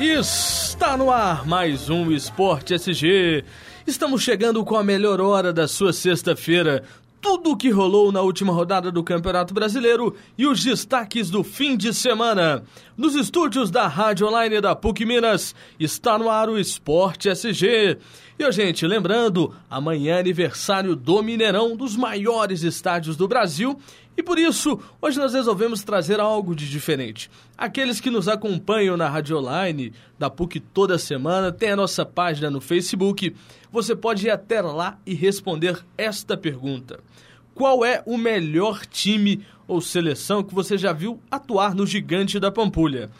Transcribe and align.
Está 0.00 0.96
no 0.96 1.10
ar 1.10 1.44
mais 1.44 1.90
um 1.90 2.12
Esporte 2.12 2.72
SG. 2.72 3.42
Estamos 3.84 4.22
chegando 4.22 4.64
com 4.64 4.76
a 4.76 4.84
melhor 4.84 5.20
hora 5.20 5.52
da 5.52 5.66
sua 5.66 5.92
sexta-feira. 5.92 6.84
Tudo 7.20 7.50
o 7.50 7.56
que 7.56 7.68
rolou 7.68 8.12
na 8.12 8.20
última 8.20 8.52
rodada 8.52 8.92
do 8.92 9.02
Campeonato 9.02 9.52
Brasileiro 9.52 10.14
e 10.38 10.46
os 10.46 10.62
destaques 10.62 11.30
do 11.30 11.42
fim 11.42 11.76
de 11.76 11.92
semana. 11.92 12.62
Nos 12.96 13.16
estúdios 13.16 13.72
da 13.72 13.88
Rádio 13.88 14.28
Online 14.28 14.60
da 14.60 14.76
PUC 14.76 15.04
Minas, 15.04 15.52
está 15.80 16.16
no 16.16 16.30
ar 16.30 16.48
o 16.48 16.56
Esporte 16.56 17.28
SG. 17.28 17.98
E, 18.38 18.52
gente, 18.52 18.86
lembrando, 18.86 19.52
amanhã 19.68 20.14
é 20.14 20.20
aniversário 20.20 20.94
do 20.94 21.20
Mineirão, 21.24 21.76
dos 21.76 21.96
maiores 21.96 22.62
estádios 22.62 23.16
do 23.16 23.26
Brasil, 23.26 23.76
e 24.18 24.22
por 24.22 24.36
isso, 24.36 24.80
hoje 25.00 25.16
nós 25.16 25.32
resolvemos 25.32 25.84
trazer 25.84 26.18
algo 26.18 26.52
de 26.52 26.68
diferente. 26.68 27.30
Aqueles 27.56 28.00
que 28.00 28.10
nos 28.10 28.26
acompanham 28.26 28.96
na 28.96 29.08
Rádio 29.08 29.38
Online 29.38 29.92
da 30.18 30.28
PUC 30.28 30.58
toda 30.58 30.98
semana, 30.98 31.52
tem 31.52 31.70
a 31.70 31.76
nossa 31.76 32.04
página 32.04 32.50
no 32.50 32.60
Facebook. 32.60 33.32
Você 33.70 33.94
pode 33.94 34.26
ir 34.26 34.30
até 34.30 34.60
lá 34.60 34.98
e 35.06 35.14
responder 35.14 35.78
esta 35.96 36.36
pergunta: 36.36 36.98
Qual 37.54 37.84
é 37.84 38.02
o 38.04 38.18
melhor 38.18 38.84
time 38.84 39.46
ou 39.68 39.80
seleção 39.80 40.42
que 40.42 40.52
você 40.52 40.76
já 40.76 40.92
viu 40.92 41.22
atuar 41.30 41.72
no 41.72 41.86
Gigante 41.86 42.40
da 42.40 42.50
Pampulha? 42.50 43.10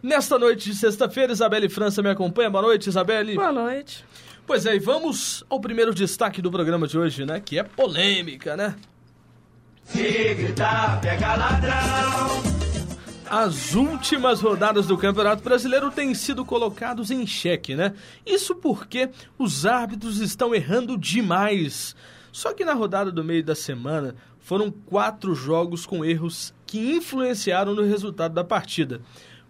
Nesta 0.00 0.38
noite 0.38 0.70
de 0.70 0.76
sexta-feira, 0.76 1.32
Isabelle 1.32 1.68
França 1.68 2.00
me 2.00 2.10
acompanha. 2.10 2.48
Boa 2.48 2.62
noite, 2.62 2.88
Isabelle. 2.88 3.34
Boa 3.34 3.50
noite. 3.50 4.04
Pois 4.46 4.66
é, 4.66 4.76
e 4.76 4.78
vamos 4.78 5.42
ao 5.50 5.60
primeiro 5.60 5.92
destaque 5.92 6.40
do 6.40 6.48
programa 6.48 6.86
de 6.86 6.96
hoje, 6.96 7.24
né? 7.24 7.40
Que 7.40 7.58
é 7.58 7.64
polêmica, 7.64 8.56
né? 8.56 8.76
Se 9.84 10.34
gritar, 10.34 11.00
pega 11.00 11.36
ladrão. 11.36 12.42
As 13.30 13.74
últimas 13.74 14.40
rodadas 14.40 14.86
do 14.86 14.96
Campeonato 14.96 15.42
Brasileiro 15.42 15.90
têm 15.90 16.14
sido 16.14 16.44
colocados 16.44 17.10
em 17.10 17.26
xeque, 17.26 17.74
né? 17.74 17.94
Isso 18.24 18.54
porque 18.54 19.10
os 19.38 19.66
árbitros 19.66 20.18
estão 20.18 20.54
errando 20.54 20.96
demais. 20.96 21.96
Só 22.30 22.52
que 22.52 22.64
na 22.64 22.74
rodada 22.74 23.10
do 23.10 23.24
meio 23.24 23.42
da 23.42 23.54
semana 23.54 24.14
foram 24.38 24.70
quatro 24.70 25.34
jogos 25.34 25.86
com 25.86 26.04
erros 26.04 26.54
que 26.66 26.78
influenciaram 26.96 27.74
no 27.74 27.82
resultado 27.82 28.34
da 28.34 28.44
partida. 28.44 29.00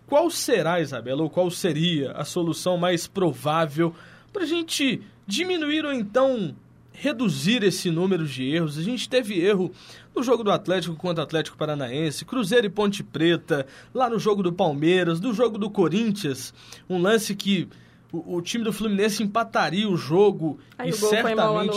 Qual 0.06 0.30
será, 0.30 0.80
Isabela, 0.80 1.22
ou 1.22 1.30
qual 1.30 1.50
seria 1.50 2.12
a 2.12 2.24
solução 2.24 2.76
mais 2.76 3.06
provável 3.06 3.94
para 4.32 4.44
a 4.44 4.46
gente 4.46 5.02
diminuir 5.26 5.84
ou 5.84 5.92
então 5.92 6.54
reduzir 6.94 7.64
esse 7.64 7.90
número 7.90 8.24
de 8.24 8.44
erros. 8.48 8.78
A 8.78 8.82
gente 8.82 9.08
teve 9.08 9.40
erro 9.40 9.72
no 10.14 10.22
jogo 10.22 10.44
do 10.44 10.52
Atlético 10.52 10.94
contra 10.96 11.22
o 11.22 11.26
Atlético 11.26 11.56
Paranaense, 11.56 12.24
Cruzeiro 12.24 12.66
e 12.66 12.70
Ponte 12.70 13.02
Preta, 13.02 13.66
lá 13.92 14.08
no 14.08 14.18
jogo 14.18 14.42
do 14.42 14.52
Palmeiras, 14.52 15.20
no 15.20 15.34
jogo 15.34 15.58
do 15.58 15.68
Corinthians, 15.70 16.54
um 16.88 17.00
lance 17.00 17.34
que 17.34 17.68
o, 18.14 18.36
o 18.36 18.40
time 18.40 18.62
do 18.62 18.72
Fluminense 18.72 19.24
empataria 19.24 19.88
o 19.88 19.96
jogo 19.96 20.58
Aí 20.78 20.90
e 20.90 20.92
o 20.92 20.96
certamente 20.96 21.76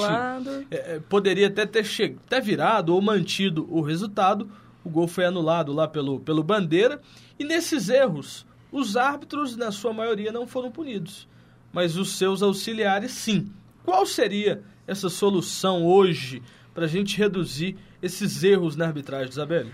é, 0.69 0.95
é, 0.95 0.99
poderia 0.99 1.47
até 1.47 1.65
ter, 1.65 1.83
che... 1.83 2.15
ter 2.29 2.41
virado 2.41 2.93
ou 2.93 3.01
mantido 3.01 3.67
o 3.69 3.81
resultado. 3.81 4.47
O 4.83 4.89
gol 4.89 5.07
foi 5.07 5.25
anulado 5.25 5.73
lá 5.73 5.87
pelo, 5.87 6.19
pelo 6.19 6.43
Bandeira. 6.43 7.01
E 7.39 7.43
nesses 7.43 7.89
erros, 7.89 8.45
os 8.71 8.95
árbitros, 8.95 9.57
na 9.57 9.71
sua 9.71 9.91
maioria, 9.91 10.31
não 10.31 10.45
foram 10.45 10.71
punidos. 10.71 11.27
Mas 11.73 11.97
os 11.97 12.17
seus 12.17 12.43
auxiliares, 12.43 13.11
sim. 13.11 13.51
Qual 13.83 14.05
seria 14.05 14.61
essa 14.85 15.09
solução 15.09 15.85
hoje 15.85 16.41
para 16.77 16.85
a 16.85 16.87
gente 16.87 17.17
reduzir 17.17 17.75
esses 18.03 18.43
erros 18.43 18.75
na 18.75 18.85
arbitragem, 18.85 19.29
Isabelle? 19.29 19.73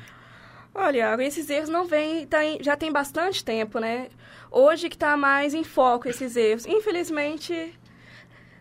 Olha, 0.74 1.22
esses 1.22 1.50
erros 1.50 1.68
não 1.68 1.84
vêm, 1.86 2.26
tá 2.26 2.38
já 2.62 2.78
tem 2.78 2.94
bastante 2.94 3.44
tempo, 3.44 3.78
né? 3.78 4.08
Hoje 4.50 4.88
que 4.88 4.96
está 4.96 5.18
mais 5.18 5.54
em 5.54 5.66
foco 5.66 6.08
esses 6.08 6.38
erros. 6.38 6.66
Infelizmente, 6.66 7.78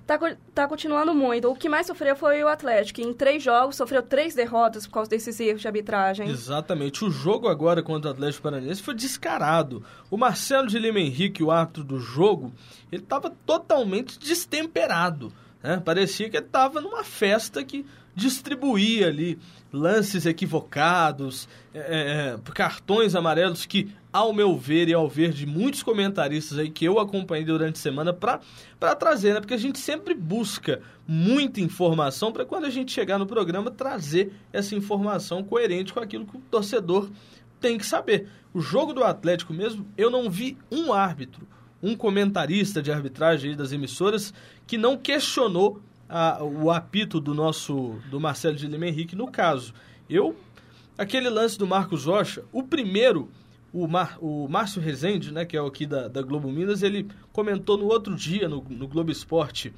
tá, 0.04 0.18
tá 0.52 0.66
continuando 0.66 1.14
muito. 1.14 1.48
O 1.48 1.54
que 1.54 1.68
mais 1.68 1.86
sofreu 1.86 2.16
foi 2.16 2.42
o 2.42 2.48
Atlético, 2.48 2.96
que 2.96 3.06
em 3.06 3.14
três 3.14 3.40
jogos 3.40 3.76
sofreu 3.76 4.02
três 4.02 4.34
derrotas 4.34 4.88
por 4.88 4.94
causa 4.94 5.10
desses 5.10 5.38
erros 5.38 5.60
de 5.60 5.68
arbitragem. 5.68 6.28
Exatamente. 6.28 7.04
O 7.04 7.12
jogo 7.12 7.46
agora 7.46 7.80
contra 7.80 8.10
o 8.10 8.12
Atlético 8.12 8.42
Paranaense 8.42 8.82
foi 8.82 8.96
descarado. 8.96 9.84
O 10.10 10.16
Marcelo 10.16 10.66
de 10.66 10.80
Lima 10.80 10.98
Henrique, 10.98 11.44
o 11.44 11.52
árbitro 11.52 11.84
do 11.84 12.00
jogo, 12.00 12.52
ele 12.90 13.04
estava 13.04 13.30
totalmente 13.46 14.18
destemperado. 14.18 15.32
Né? 15.62 15.80
Parecia 15.82 16.28
que 16.28 16.36
ele 16.36 16.44
estava 16.44 16.80
numa 16.80 17.04
festa 17.04 17.62
que 17.62 17.86
distribuía 18.14 19.08
ali 19.08 19.38
lances 19.72 20.26
equivocados, 20.26 21.48
é, 21.72 21.78
é, 21.78 22.34
é, 22.34 22.52
cartões 22.52 23.14
amarelos 23.14 23.64
que, 23.64 23.90
ao 24.12 24.32
meu 24.32 24.56
ver 24.56 24.88
e 24.88 24.92
ao 24.92 25.08
ver 25.08 25.32
de 25.32 25.46
muitos 25.46 25.82
comentaristas 25.82 26.58
aí 26.58 26.68
que 26.68 26.84
eu 26.84 26.98
acompanhei 26.98 27.44
durante 27.44 27.76
a 27.76 27.80
semana 27.80 28.12
para 28.12 28.94
trazer, 28.94 29.32
né? 29.32 29.40
Porque 29.40 29.54
a 29.54 29.58
gente 29.58 29.78
sempre 29.78 30.14
busca 30.14 30.82
muita 31.08 31.60
informação 31.60 32.30
para 32.30 32.44
quando 32.44 32.66
a 32.66 32.70
gente 32.70 32.92
chegar 32.92 33.18
no 33.18 33.26
programa 33.26 33.70
trazer 33.70 34.32
essa 34.52 34.74
informação 34.74 35.42
coerente 35.42 35.92
com 35.92 36.00
aquilo 36.00 36.26
que 36.26 36.36
o 36.36 36.42
torcedor 36.50 37.10
tem 37.58 37.78
que 37.78 37.86
saber. 37.86 38.28
O 38.52 38.60
jogo 38.60 38.92
do 38.92 39.02
Atlético 39.02 39.54
mesmo, 39.54 39.86
eu 39.96 40.10
não 40.10 40.28
vi 40.28 40.58
um 40.70 40.92
árbitro 40.92 41.46
um 41.82 41.96
comentarista 41.96 42.80
de 42.80 42.92
arbitragem 42.92 43.56
das 43.56 43.72
emissoras 43.72 44.32
que 44.66 44.78
não 44.78 44.96
questionou 44.96 45.80
a, 46.12 46.44
o 46.44 46.70
apito 46.70 47.18
do 47.18 47.32
nosso 47.34 47.98
do 48.10 48.20
Marcelo 48.20 48.54
de 48.54 48.66
Lima 48.66 48.86
Henrique 48.86 49.16
no 49.16 49.30
caso. 49.30 49.72
Eu 50.10 50.36
aquele 50.98 51.30
lance 51.30 51.58
do 51.58 51.66
Marcos 51.66 52.04
Rocha, 52.04 52.44
o 52.52 52.62
primeiro 52.62 53.30
o, 53.72 53.88
Mar, 53.88 54.18
o 54.20 54.46
Márcio 54.46 54.82
Rezende, 54.82 55.32
né, 55.32 55.46
que 55.46 55.56
é 55.56 55.60
aqui 55.60 55.86
da, 55.86 56.06
da 56.06 56.20
Globo 56.20 56.52
Minas, 56.52 56.82
ele 56.82 57.08
comentou 57.32 57.78
no 57.78 57.86
outro 57.86 58.14
dia 58.14 58.46
no, 58.46 58.62
no 58.68 58.86
Globo 58.86 59.10
Esporte 59.10 59.72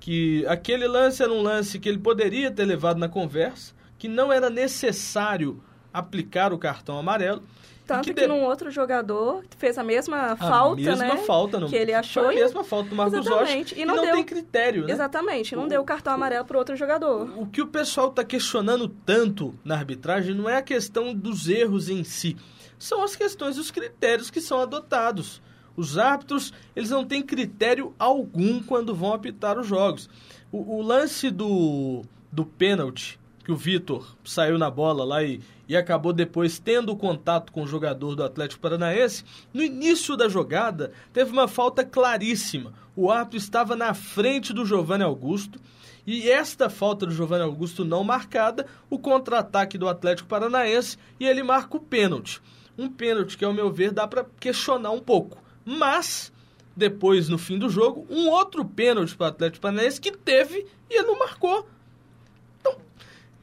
que 0.00 0.44
aquele 0.46 0.88
lance 0.88 1.22
era 1.22 1.32
um 1.32 1.42
lance 1.42 1.78
que 1.78 1.88
ele 1.88 1.98
poderia 1.98 2.50
ter 2.50 2.64
levado 2.64 2.98
na 2.98 3.08
conversa, 3.08 3.74
que 3.98 4.08
não 4.08 4.32
era 4.32 4.48
necessário 4.48 5.62
aplicar 5.92 6.52
o 6.52 6.58
cartão 6.58 6.98
amarelo 6.98 7.42
tanto 7.90 8.04
que, 8.04 8.14
que 8.14 8.20
de... 8.20 8.26
num 8.28 8.44
outro 8.44 8.70
jogador 8.70 9.44
fez 9.58 9.76
a 9.76 9.82
mesma 9.82 10.32
a 10.32 10.36
falta, 10.36 10.80
mesma 10.80 11.04
né? 11.04 11.16
falta, 11.18 11.58
não. 11.58 11.68
Que 11.68 11.76
ele 11.76 11.92
achou. 11.92 12.24
Foi 12.24 12.36
a 12.36 12.38
mesma 12.38 12.62
falta 12.64 12.88
do 12.88 12.96
Marcos 12.96 13.18
Exatamente. 13.18 13.74
Rocha. 13.74 13.82
E 13.82 13.84
não, 13.84 13.96
não 13.96 14.04
deu... 14.04 14.14
tem 14.14 14.24
critério, 14.24 14.86
né? 14.86 14.92
Exatamente. 14.92 15.56
Não 15.56 15.64
o... 15.64 15.68
deu 15.68 15.80
o 15.82 15.84
cartão 15.84 16.12
amarelo 16.12 16.44
para 16.44 16.56
outro 16.58 16.76
jogador. 16.76 17.30
O 17.36 17.46
que 17.46 17.60
o 17.60 17.66
pessoal 17.66 18.08
está 18.08 18.24
questionando 18.24 18.88
tanto 18.88 19.54
na 19.64 19.74
arbitragem 19.74 20.34
não 20.34 20.48
é 20.48 20.56
a 20.56 20.62
questão 20.62 21.14
dos 21.14 21.48
erros 21.48 21.88
em 21.88 22.04
si. 22.04 22.36
São 22.78 23.02
as 23.02 23.14
questões 23.14 23.56
dos 23.56 23.70
critérios 23.70 24.30
que 24.30 24.40
são 24.40 24.60
adotados. 24.60 25.42
Os 25.76 25.98
árbitros, 25.98 26.52
eles 26.74 26.90
não 26.90 27.04
têm 27.04 27.22
critério 27.22 27.94
algum 27.98 28.62
quando 28.62 28.94
vão 28.94 29.12
apitar 29.12 29.58
os 29.58 29.66
jogos. 29.66 30.08
O, 30.50 30.78
o 30.78 30.82
lance 30.82 31.30
do, 31.30 32.02
do 32.32 32.44
pênalti 32.44 33.19
que 33.50 33.52
o 33.52 33.56
Vitor 33.56 34.16
saiu 34.22 34.56
na 34.56 34.70
bola 34.70 35.04
lá 35.04 35.24
e, 35.24 35.40
e 35.68 35.76
acabou 35.76 36.12
depois 36.12 36.60
tendo 36.60 36.96
contato 36.96 37.50
com 37.50 37.64
o 37.64 37.66
jogador 37.66 38.14
do 38.14 38.22
Atlético 38.22 38.60
Paranaense, 38.60 39.24
no 39.52 39.60
início 39.60 40.16
da 40.16 40.28
jogada 40.28 40.92
teve 41.12 41.32
uma 41.32 41.48
falta 41.48 41.84
claríssima. 41.84 42.72
O 42.94 43.10
árbitro 43.10 43.38
estava 43.38 43.74
na 43.74 43.92
frente 43.92 44.52
do 44.52 44.64
Giovanni 44.64 45.02
Augusto 45.02 45.58
e 46.06 46.30
esta 46.30 46.70
falta 46.70 47.04
do 47.04 47.12
Giovanni 47.12 47.42
Augusto 47.42 47.84
não 47.84 48.04
marcada, 48.04 48.66
o 48.88 48.96
contra-ataque 49.00 49.76
do 49.76 49.88
Atlético 49.88 50.28
Paranaense 50.28 50.96
e 51.18 51.26
ele 51.26 51.42
marca 51.42 51.76
o 51.76 51.80
pênalti. 51.80 52.40
Um 52.78 52.88
pênalti 52.88 53.36
que, 53.36 53.44
ao 53.44 53.52
meu 53.52 53.72
ver, 53.72 53.90
dá 53.90 54.06
para 54.06 54.24
questionar 54.38 54.92
um 54.92 55.00
pouco. 55.00 55.42
Mas, 55.64 56.32
depois, 56.76 57.28
no 57.28 57.36
fim 57.36 57.58
do 57.58 57.68
jogo, 57.68 58.06
um 58.08 58.28
outro 58.28 58.64
pênalti 58.64 59.16
para 59.16 59.24
o 59.24 59.28
Atlético 59.30 59.62
Paranaense 59.62 60.00
que 60.00 60.12
teve 60.12 60.68
e 60.88 60.98
ele 60.98 61.08
não 61.08 61.18
marcou. 61.18 61.66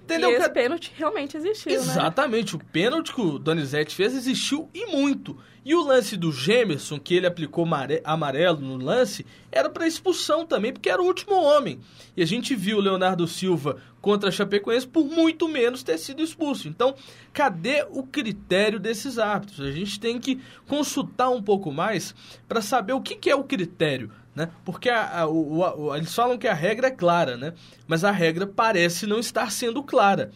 Entendeu? 0.07 0.31
E 0.31 0.35
esse 0.35 0.50
pênalti 0.50 0.94
realmente 0.95 1.35
existiu, 1.35 1.72
né? 1.72 1.78
Exatamente. 1.78 2.56
Né? 2.56 2.62
O 2.62 2.66
pênalti 2.72 3.13
que 3.13 3.19
o 3.19 3.38
Donizete 3.38 3.94
fez 3.94 4.16
existiu 4.16 4.70
e 4.73 4.85
muito. 4.85 5.37
E 5.66 5.76
o 5.76 5.84
lance 5.84 6.16
do 6.16 6.31
Gemerson, 6.31 6.97
que 6.97 7.14
ele 7.14 7.28
aplicou 7.28 7.67
amarelo 8.05 8.61
no 8.61 8.78
lance, 8.78 9.26
era 9.52 9.70
para 9.70 9.85
expulsão 9.85 10.46
também, 10.46 10.72
porque 10.72 10.90
era 10.90 11.02
o 11.02 11.05
último 11.05 11.35
homem. 11.35 11.81
E 12.16 12.23
a 12.23 12.26
gente 12.26 12.55
viu 12.55 12.78
o 12.78 12.81
Leonardo 12.81 13.28
Silva 13.28 13.76
contra 13.99 14.29
a 14.29 14.31
Chapecoense 14.31 14.87
por 14.87 15.03
muito 15.03 15.49
menos 15.49 15.84
ter 15.84 15.97
sido 15.97 16.22
expulso. 16.22 16.70
Então, 16.70 16.96
cadê 17.34 17.85
o 17.90 18.02
critério 18.02 18.79
desses 18.79 19.20
árbitros? 19.20 19.59
A 19.59 19.72
gente 19.72 19.99
tem 19.99 20.17
que 20.17 20.40
consultar 20.66 21.29
um 21.29 21.43
pouco 21.43 21.70
mais 21.70 22.16
para 22.47 22.61
saber 22.61 22.93
o 22.93 23.02
que, 23.02 23.16
que 23.16 23.29
é 23.29 23.35
o 23.35 23.43
critério 23.43 24.09
né? 24.37 24.51
Porque 24.63 24.87
a, 24.87 25.22
a, 25.22 25.28
o, 25.28 25.91
a, 25.91 25.97
eles 25.97 26.13
falam 26.13 26.37
que 26.37 26.47
a 26.47 26.53
regra 26.53 26.89
é 26.89 26.91
clara, 26.91 27.35
né? 27.35 27.53
Mas 27.87 28.03
a 28.03 28.11
regra 28.11 28.45
parece 28.45 29.07
não 29.07 29.17
estar 29.17 29.51
sendo 29.51 29.81
clara. 29.81 30.31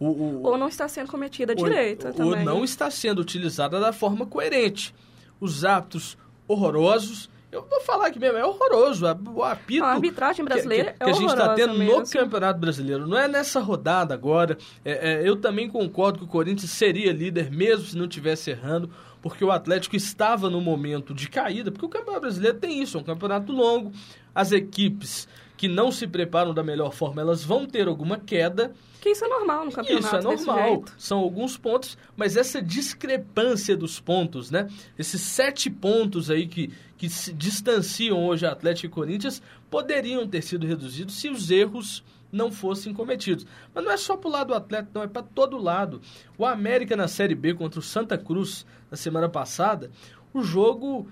O, 0.00 0.06
o, 0.06 0.42
ou 0.44 0.56
não 0.56 0.68
está 0.68 0.88
sendo 0.88 1.10
cometida 1.10 1.54
direito 1.54 2.06
ou. 2.18 2.28
Ou 2.28 2.36
não 2.36 2.64
está 2.64 2.90
sendo 2.90 3.20
utilizada 3.20 3.78
da 3.78 3.92
forma 3.92 4.24
coerente. 4.24 4.94
Os 5.38 5.66
atos 5.66 6.16
horrorosos 6.48 7.28
Eu 7.52 7.66
vou 7.68 7.82
falar 7.82 8.06
aqui 8.06 8.18
mesmo, 8.18 8.38
é 8.38 8.46
horroroso. 8.46 9.04
O 9.34 9.44
apito. 9.44 9.84
A 9.84 9.92
arbitragem 9.92 10.42
brasileira 10.42 10.92
que, 10.92 10.98
que, 10.98 11.04
que 11.04 11.10
é 11.10 11.12
a 11.12 11.14
gente 11.14 11.30
está 11.30 11.54
tendo 11.54 11.74
mesmo. 11.74 12.00
no 12.00 12.08
Campeonato 12.08 12.58
Brasileiro. 12.58 13.06
Não 13.06 13.18
é 13.18 13.28
nessa 13.28 13.60
rodada 13.60 14.14
agora. 14.14 14.56
É, 14.82 15.12
é, 15.12 15.28
eu 15.28 15.36
também 15.36 15.68
concordo 15.68 16.20
que 16.20 16.24
o 16.24 16.28
Corinthians 16.28 16.70
seria 16.70 17.12
líder, 17.12 17.50
mesmo 17.50 17.84
se 17.84 17.96
não 17.96 18.08
tivesse 18.08 18.50
errando, 18.50 18.90
porque 19.20 19.44
o 19.44 19.50
Atlético 19.50 19.94
estava 19.94 20.48
no 20.48 20.62
momento 20.62 21.12
de 21.12 21.28
caída, 21.28 21.70
porque 21.70 21.84
o 21.84 21.90
Campeonato 21.90 22.22
Brasileiro 22.22 22.58
tem 22.58 22.82
isso, 22.82 22.96
é 22.96 23.00
um 23.02 23.04
campeonato 23.04 23.52
longo. 23.52 23.92
As 24.34 24.50
equipes 24.50 25.28
que 25.62 25.68
não 25.68 25.92
se 25.92 26.08
preparam 26.08 26.52
da 26.52 26.64
melhor 26.64 26.92
forma, 26.92 27.22
elas 27.22 27.44
vão 27.44 27.64
ter 27.64 27.86
alguma 27.86 28.18
queda. 28.18 28.72
Que 29.00 29.10
isso 29.10 29.24
é 29.24 29.28
normal 29.28 29.64
no 29.64 29.70
campeonato. 29.70 30.06
Isso 30.06 30.16
é 30.16 30.20
normal. 30.20 30.84
São 30.98 31.20
alguns 31.20 31.56
pontos, 31.56 31.96
mas 32.16 32.36
essa 32.36 32.60
discrepância 32.60 33.76
dos 33.76 34.00
pontos, 34.00 34.50
né? 34.50 34.68
Esses 34.98 35.20
sete 35.20 35.70
pontos 35.70 36.32
aí 36.32 36.48
que, 36.48 36.72
que 36.98 37.08
se 37.08 37.32
distanciam 37.32 38.26
hoje 38.26 38.44
Atlético 38.44 38.86
e 38.86 38.90
Corinthians 38.90 39.40
poderiam 39.70 40.26
ter 40.26 40.42
sido 40.42 40.66
reduzidos 40.66 41.14
se 41.14 41.28
os 41.28 41.48
erros 41.48 42.02
não 42.32 42.50
fossem 42.50 42.92
cometidos. 42.92 43.46
Mas 43.72 43.84
não 43.84 43.92
é 43.92 43.96
só 43.96 44.16
para 44.16 44.28
o 44.28 44.32
lado 44.32 44.48
do 44.48 44.54
Atlético, 44.54 44.90
não, 44.96 45.04
é 45.04 45.06
para 45.06 45.22
todo 45.22 45.62
lado. 45.62 46.00
O 46.36 46.44
América 46.44 46.96
na 46.96 47.06
Série 47.06 47.36
B 47.36 47.54
contra 47.54 47.78
o 47.78 47.82
Santa 47.84 48.18
Cruz 48.18 48.66
na 48.90 48.96
semana 48.96 49.28
passada, 49.28 49.92
o 50.34 50.42
jogo 50.42 51.08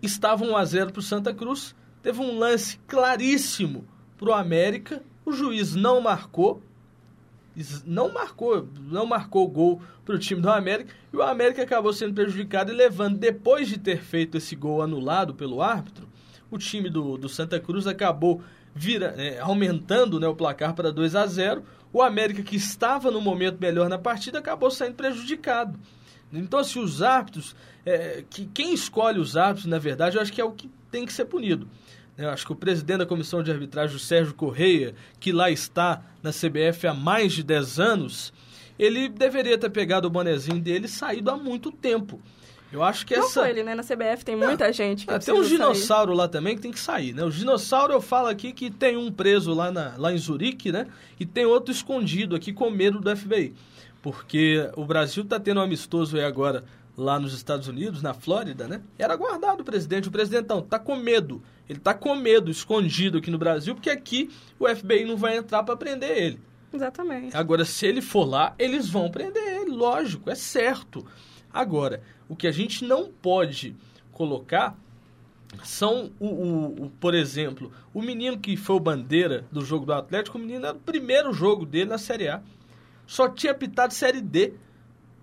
estava 0.00 0.46
1 0.46 0.56
a 0.56 0.64
0 0.64 0.92
para 0.92 1.00
o 1.00 1.02
Santa 1.02 1.34
Cruz, 1.34 1.74
teve 2.02 2.20
um 2.20 2.38
lance 2.38 2.78
claríssimo 2.86 3.86
para 4.18 4.30
o 4.30 4.32
América, 4.32 5.02
o 5.24 5.32
juiz 5.32 5.74
não 5.74 6.00
marcou, 6.00 6.62
não 7.84 8.12
marcou, 8.12 8.68
não 8.80 9.06
marcou 9.06 9.48
gol 9.48 9.82
para 10.04 10.14
o 10.14 10.18
time 10.18 10.40
do 10.40 10.50
América 10.50 10.94
e 11.12 11.16
o 11.16 11.22
América 11.22 11.62
acabou 11.62 11.92
sendo 11.92 12.14
prejudicado 12.14 12.72
e 12.72 12.74
levando, 12.74 13.18
depois 13.18 13.68
de 13.68 13.78
ter 13.78 14.02
feito 14.02 14.36
esse 14.36 14.56
gol 14.56 14.82
anulado 14.82 15.34
pelo 15.34 15.62
árbitro, 15.62 16.08
o 16.50 16.58
time 16.58 16.88
do, 16.88 17.16
do 17.16 17.28
Santa 17.28 17.60
Cruz 17.60 17.86
acabou 17.86 18.42
vira, 18.74 19.14
é, 19.16 19.38
aumentando 19.40 20.20
né, 20.20 20.26
o 20.26 20.34
placar 20.34 20.74
para 20.74 20.92
2 20.92 21.14
a 21.16 21.26
0 21.26 21.64
O 21.92 22.02
América, 22.02 22.42
que 22.42 22.56
estava 22.56 23.10
no 23.10 23.20
momento 23.20 23.58
melhor 23.60 23.88
na 23.88 23.98
partida, 23.98 24.38
acabou 24.38 24.70
saindo 24.70 24.94
prejudicado. 24.94 25.78
Então, 26.32 26.62
se 26.62 26.78
os 26.78 27.02
árbitros, 27.02 27.56
é, 27.84 28.22
que, 28.30 28.46
quem 28.46 28.72
escolhe 28.72 29.18
os 29.18 29.36
árbitros, 29.36 29.66
na 29.66 29.78
verdade, 29.78 30.16
eu 30.16 30.22
acho 30.22 30.32
que 30.32 30.40
é 30.40 30.44
o 30.44 30.52
que 30.52 30.70
tem 30.90 31.04
que 31.04 31.12
ser 31.12 31.24
punido. 31.24 31.68
Eu 32.20 32.28
acho 32.28 32.44
que 32.44 32.52
o 32.52 32.56
presidente 32.56 32.98
da 32.98 33.06
comissão 33.06 33.42
de 33.42 33.50
arbitragem, 33.50 33.96
o 33.96 33.98
Sérgio 33.98 34.34
Correia, 34.34 34.94
que 35.18 35.32
lá 35.32 35.50
está 35.50 36.02
na 36.22 36.30
CBF 36.30 36.86
há 36.86 36.92
mais 36.92 37.32
de 37.32 37.42
10 37.42 37.80
anos, 37.80 38.32
ele 38.78 39.08
deveria 39.08 39.56
ter 39.56 39.70
pegado 39.70 40.06
o 40.06 40.10
bonezinho 40.10 40.60
dele 40.60 40.84
e 40.84 40.88
saído 40.88 41.30
há 41.30 41.36
muito 41.36 41.72
tempo. 41.72 42.20
Eu 42.70 42.82
acho 42.82 43.04
que 43.04 43.16
Não 43.16 43.24
essa. 43.24 43.32
só 43.32 43.46
ele, 43.46 43.64
né? 43.64 43.74
Na 43.74 43.82
CBF 43.82 44.24
tem 44.24 44.36
muita 44.36 44.66
é, 44.66 44.72
gente 44.72 45.06
que 45.06 45.12
é, 45.12 45.18
Tem 45.18 45.34
um 45.34 45.42
dinossauro 45.42 46.12
lá 46.12 46.28
também 46.28 46.54
que 46.54 46.62
tem 46.62 46.70
que 46.70 46.78
sair, 46.78 47.12
né? 47.12 47.24
O 47.24 47.30
dinossauro 47.30 47.92
eu 47.92 48.00
falo 48.00 48.28
aqui 48.28 48.52
que 48.52 48.70
tem 48.70 48.96
um 48.96 49.10
preso 49.10 49.52
lá, 49.54 49.72
na, 49.72 49.94
lá 49.96 50.12
em 50.12 50.18
Zurique, 50.18 50.70
né? 50.70 50.86
E 51.18 51.26
tem 51.26 51.46
outro 51.46 51.72
escondido 51.72 52.36
aqui 52.36 52.52
com 52.52 52.70
medo 52.70 53.00
do 53.00 53.16
FBI. 53.16 53.54
Porque 54.00 54.70
o 54.76 54.84
Brasil 54.84 55.24
está 55.24 55.40
tendo 55.40 55.58
um 55.58 55.62
amistoso 55.62 56.16
aí 56.16 56.24
agora 56.24 56.64
lá 56.96 57.18
nos 57.18 57.32
Estados 57.32 57.68
Unidos, 57.68 58.02
na 58.02 58.12
Flórida, 58.12 58.68
né? 58.68 58.82
Era 58.98 59.16
guardado 59.16 59.60
o 59.60 59.64
presidente. 59.64 60.08
O 60.08 60.12
presidentão 60.12 60.62
tá 60.62 60.78
com 60.78 60.96
medo. 60.96 61.42
Ele 61.68 61.78
tá 61.78 61.94
com 61.94 62.14
medo, 62.14 62.50
escondido 62.50 63.18
aqui 63.18 63.30
no 63.30 63.38
Brasil, 63.38 63.74
porque 63.74 63.90
aqui 63.90 64.30
o 64.58 64.68
FBI 64.68 65.04
não 65.04 65.16
vai 65.16 65.36
entrar 65.36 65.62
para 65.62 65.76
prender 65.76 66.16
ele. 66.16 66.40
Exatamente. 66.72 67.36
Agora, 67.36 67.64
se 67.64 67.86
ele 67.86 68.00
for 68.00 68.24
lá, 68.24 68.54
eles 68.58 68.88
vão 68.88 69.10
prender 69.10 69.42
ele, 69.42 69.70
lógico, 69.70 70.30
é 70.30 70.34
certo. 70.34 71.06
Agora, 71.52 72.02
o 72.28 72.36
que 72.36 72.46
a 72.46 72.52
gente 72.52 72.84
não 72.84 73.10
pode 73.10 73.74
colocar 74.12 74.76
são, 75.64 76.12
o, 76.20 76.26
o, 76.26 76.84
o, 76.84 76.90
por 77.00 77.14
exemplo, 77.14 77.72
o 77.92 78.00
menino 78.00 78.38
que 78.38 78.56
foi 78.56 78.76
o 78.76 78.80
bandeira 78.80 79.44
do 79.50 79.64
jogo 79.64 79.84
do 79.84 79.92
Atlético, 79.92 80.38
o 80.38 80.40
menino 80.40 80.66
era 80.66 80.76
o 80.76 80.80
primeiro 80.80 81.32
jogo 81.32 81.66
dele 81.66 81.90
na 81.90 81.98
Série 81.98 82.28
A. 82.28 82.40
Só 83.06 83.28
tinha 83.28 83.52
pitado 83.52 83.92
Série 83.92 84.20
D. 84.20 84.52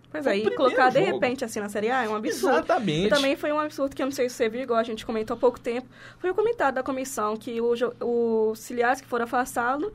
Pois 0.10 0.26
é, 0.26 0.38
e 0.38 0.56
colocar 0.56 0.90
de 0.90 1.00
repente 1.00 1.44
assim 1.44 1.60
na 1.60 1.70
Série 1.70 1.92
A 1.92 2.04
é 2.04 2.10
um 2.10 2.16
absurdo. 2.16 2.56
Exatamente. 2.56 3.08
E 3.08 3.10
também 3.10 3.36
foi 3.36 3.52
um 3.52 3.60
absurdo 3.60 3.96
que 3.96 4.02
eu 4.02 4.06
não 4.06 4.12
sei 4.12 4.30
se 4.30 4.36
você 4.36 4.50
viu, 4.50 4.62
igual 4.62 4.80
a 4.80 4.84
gente 4.84 5.06
comentou 5.06 5.36
há 5.36 5.40
pouco 5.40 5.60
tempo, 5.60 5.88
foi 6.20 6.30
o 6.30 6.36
comentário 6.36 6.76
da 6.76 6.84
comissão 6.84 7.36
que 7.36 7.60
o, 7.60 7.74
o 8.02 8.50
auxiliares 8.50 9.02
que 9.02 9.08
foram 9.08 9.26
afastados, 9.26 9.92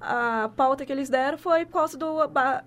a 0.00 0.50
pauta 0.54 0.84
que 0.84 0.92
eles 0.92 1.08
deram 1.08 1.38
foi 1.38 1.64
por 1.64 1.72
causa 1.72 1.96
do 1.96 2.18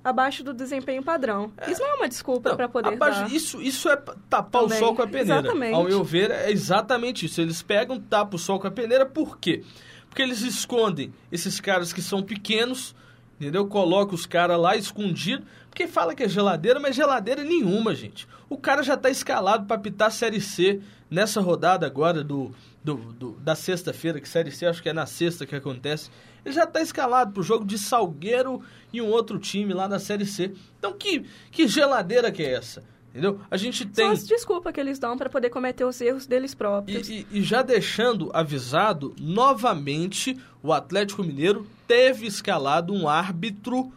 abaixo 0.03 0.43
do 0.43 0.53
desempenho 0.53 1.03
padrão. 1.03 1.51
É. 1.57 1.71
Isso 1.71 1.81
não 1.81 1.89
é 1.89 1.93
uma 1.93 2.09
desculpa 2.09 2.55
para 2.55 2.67
poder 2.67 2.93
abaixo, 2.93 3.21
dar. 3.21 3.31
Isso, 3.31 3.61
isso 3.61 3.87
é 3.89 3.95
tapar 4.27 4.63
também. 4.63 4.77
o 4.77 4.79
sol 4.79 4.95
com 4.95 5.03
a 5.03 5.07
peneira. 5.07 5.39
Exatamente. 5.41 5.73
Ao 5.73 5.83
meu 5.83 6.03
ver, 6.03 6.31
é 6.31 6.51
exatamente 6.51 7.27
isso. 7.27 7.39
Eles 7.39 7.61
pegam, 7.61 7.99
tapam 7.99 8.35
o 8.35 8.39
sol 8.39 8.59
com 8.59 8.67
a 8.67 8.71
peneira, 8.71 9.05
por 9.05 9.37
quê? 9.37 9.63
Porque 10.09 10.21
eles 10.23 10.41
escondem 10.41 11.13
esses 11.31 11.59
caras 11.59 11.93
que 11.93 12.01
são 12.01 12.23
pequenos, 12.23 12.95
entendeu? 13.39 13.67
Coloca 13.67 14.15
os 14.15 14.25
caras 14.25 14.59
lá 14.59 14.75
escondido, 14.75 15.45
porque 15.77 15.85
fala 15.85 16.15
que 16.15 16.23
é 16.23 16.27
geladeira, 16.27 16.79
mas 16.79 16.95
geladeira 16.95 17.43
nenhuma, 17.43 17.93
gente. 17.93 18.27
O 18.49 18.57
cara 18.57 18.81
já 18.81 18.95
está 18.95 19.11
escalado 19.11 19.67
para 19.67 19.77
pitar 19.79 20.11
Série 20.11 20.41
C 20.41 20.81
nessa 21.07 21.39
rodada 21.39 21.85
agora 21.85 22.23
do, 22.23 22.51
do, 22.83 22.95
do 22.95 23.31
da 23.33 23.53
sexta-feira, 23.53 24.19
que 24.19 24.27
Série 24.27 24.49
C 24.49 24.65
acho 24.65 24.81
que 24.81 24.89
é 24.89 24.93
na 24.93 25.05
sexta 25.05 25.45
que 25.45 25.55
acontece. 25.55 26.09
Ele 26.43 26.55
já 26.55 26.63
está 26.63 26.81
escalado 26.81 27.31
para 27.31 27.41
o 27.41 27.43
jogo 27.43 27.63
de 27.63 27.77
Salgueiro 27.77 28.59
e 28.91 28.99
um 28.99 29.11
outro 29.11 29.37
time 29.37 29.71
lá 29.71 29.87
na 29.87 29.99
Série 29.99 30.25
C. 30.25 30.51
Então, 30.79 30.93
que, 30.93 31.23
que 31.51 31.67
geladeira 31.67 32.31
que 32.31 32.41
é 32.41 32.53
essa? 32.53 32.83
Entendeu? 33.11 33.39
A 33.51 33.55
gente 33.55 33.85
tem. 33.85 34.07
Só 34.07 34.11
as 34.13 34.25
desculpas 34.25 34.73
que 34.73 34.79
eles 34.79 34.97
dão 34.97 35.15
para 35.15 35.29
poder 35.29 35.51
cometer 35.51 35.85
os 35.85 36.01
erros 36.01 36.25
deles 36.25 36.55
próprios. 36.55 37.07
E, 37.07 37.27
e, 37.31 37.37
e, 37.37 37.43
já 37.43 37.61
deixando 37.61 38.31
avisado, 38.33 39.15
novamente, 39.19 40.39
o 40.63 40.73
Atlético 40.73 41.23
Mineiro 41.23 41.67
teve 41.87 42.25
escalado 42.25 42.91
um 42.93 43.07
árbitro 43.07 43.91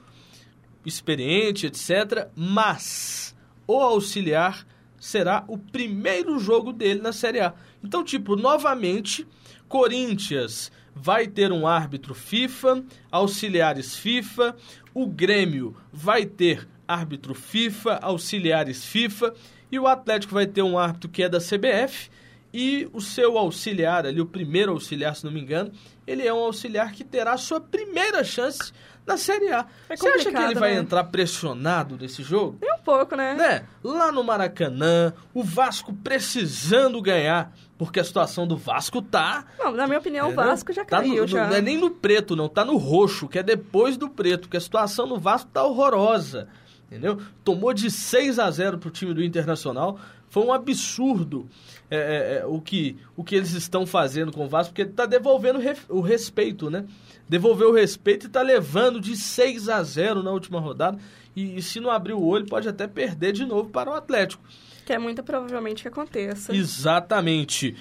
experiente, 0.84 1.66
etc. 1.66 2.28
Mas 2.34 3.36
o 3.66 3.78
auxiliar 3.80 4.66
será 4.98 5.44
o 5.48 5.56
primeiro 5.56 6.38
jogo 6.38 6.72
dele 6.72 7.00
na 7.00 7.12
Série 7.12 7.40
A. 7.40 7.54
Então, 7.82 8.04
tipo, 8.04 8.36
novamente, 8.36 9.26
Corinthians 9.68 10.70
vai 10.94 11.26
ter 11.26 11.52
um 11.52 11.66
árbitro 11.66 12.14
FIFA, 12.14 12.84
auxiliares 13.10 13.96
FIFA, 13.96 14.56
o 14.92 15.06
Grêmio 15.06 15.74
vai 15.92 16.26
ter 16.26 16.68
árbitro 16.86 17.34
FIFA, 17.34 17.98
auxiliares 18.02 18.84
FIFA, 18.84 19.32
e 19.70 19.78
o 19.78 19.86
Atlético 19.86 20.34
vai 20.34 20.46
ter 20.46 20.62
um 20.62 20.78
árbitro 20.78 21.08
que 21.08 21.22
é 21.22 21.28
da 21.28 21.38
CBF, 21.38 22.10
e 22.52 22.88
o 22.92 23.00
seu 23.00 23.38
auxiliar 23.38 24.04
ali, 24.04 24.20
o 24.20 24.26
primeiro 24.26 24.72
auxiliar, 24.72 25.14
se 25.14 25.24
não 25.24 25.30
me 25.30 25.40
engano, 25.40 25.70
ele 26.04 26.26
é 26.26 26.34
um 26.34 26.38
auxiliar 26.38 26.92
que 26.92 27.04
terá 27.04 27.36
sua 27.36 27.60
primeira 27.60 28.24
chance 28.24 28.72
na 29.10 29.16
Série 29.16 29.52
A. 29.52 29.66
É 29.88 29.96
Você 29.96 30.08
acha 30.08 30.30
que 30.30 30.36
ele 30.36 30.54
vai 30.54 30.74
né? 30.74 30.80
entrar 30.80 31.04
pressionado 31.04 31.96
nesse 31.96 32.22
jogo? 32.22 32.58
Nem 32.60 32.72
um 32.72 32.78
pouco, 32.78 33.16
né? 33.16 33.34
né? 33.34 33.66
Lá 33.82 34.10
no 34.12 34.22
Maracanã, 34.22 35.12
o 35.34 35.42
Vasco 35.42 35.92
precisando 35.92 37.00
ganhar, 37.02 37.52
porque 37.76 38.00
a 38.00 38.04
situação 38.04 38.46
do 38.46 38.56
Vasco 38.56 39.02
tá... 39.02 39.44
Não, 39.58 39.72
na 39.72 39.86
minha 39.86 39.98
opinião, 39.98 40.30
o 40.30 40.34
Vasco 40.34 40.72
já 40.72 40.84
tá 40.84 40.98
caiu. 40.98 41.22
No, 41.22 41.28
já. 41.28 41.46
Não 41.46 41.56
é 41.56 41.60
nem 41.60 41.76
no 41.76 41.90
preto, 41.90 42.36
não. 42.36 42.48
Tá 42.48 42.64
no 42.64 42.76
roxo, 42.76 43.28
que 43.28 43.38
é 43.38 43.42
depois 43.42 43.96
do 43.96 44.08
preto, 44.08 44.42
porque 44.42 44.56
a 44.56 44.60
situação 44.60 45.06
no 45.06 45.18
Vasco 45.18 45.50
tá 45.52 45.64
horrorosa. 45.64 46.48
Entendeu? 46.86 47.20
Tomou 47.44 47.72
de 47.72 47.88
6 47.88 48.38
a 48.38 48.50
0 48.50 48.78
pro 48.78 48.90
time 48.90 49.14
do 49.14 49.22
Internacional. 49.22 49.98
Foi 50.28 50.44
um 50.44 50.52
absurdo 50.52 51.48
é, 51.90 51.96
é, 51.96 52.38
é, 52.38 52.46
o, 52.46 52.60
que, 52.60 52.96
o 53.16 53.24
que 53.24 53.34
eles 53.34 53.52
estão 53.52 53.84
fazendo 53.84 54.32
com 54.32 54.44
o 54.44 54.48
Vasco, 54.48 54.70
porque 54.70 54.82
ele 54.82 54.90
está 54.90 55.06
devolvendo 55.06 55.58
o 55.88 56.00
respeito, 56.00 56.70
né? 56.70 56.84
Devolveu 57.30 57.70
o 57.70 57.72
respeito 57.72 58.24
e 58.24 58.26
está 58.26 58.42
levando 58.42 59.00
de 59.00 59.16
6 59.16 59.68
a 59.68 59.80
0 59.80 60.20
na 60.20 60.32
última 60.32 60.58
rodada. 60.58 60.98
E, 61.36 61.58
e, 61.58 61.62
se 61.62 61.78
não 61.78 61.88
abrir 61.88 62.12
o 62.12 62.20
olho, 62.20 62.44
pode 62.44 62.68
até 62.68 62.88
perder 62.88 63.32
de 63.32 63.46
novo 63.46 63.70
para 63.70 63.88
o 63.88 63.94
Atlético. 63.94 64.42
Que 64.84 64.94
é 64.94 64.98
muito 64.98 65.22
provavelmente 65.22 65.82
que 65.82 65.86
aconteça. 65.86 66.52
Exatamente. 66.52 67.76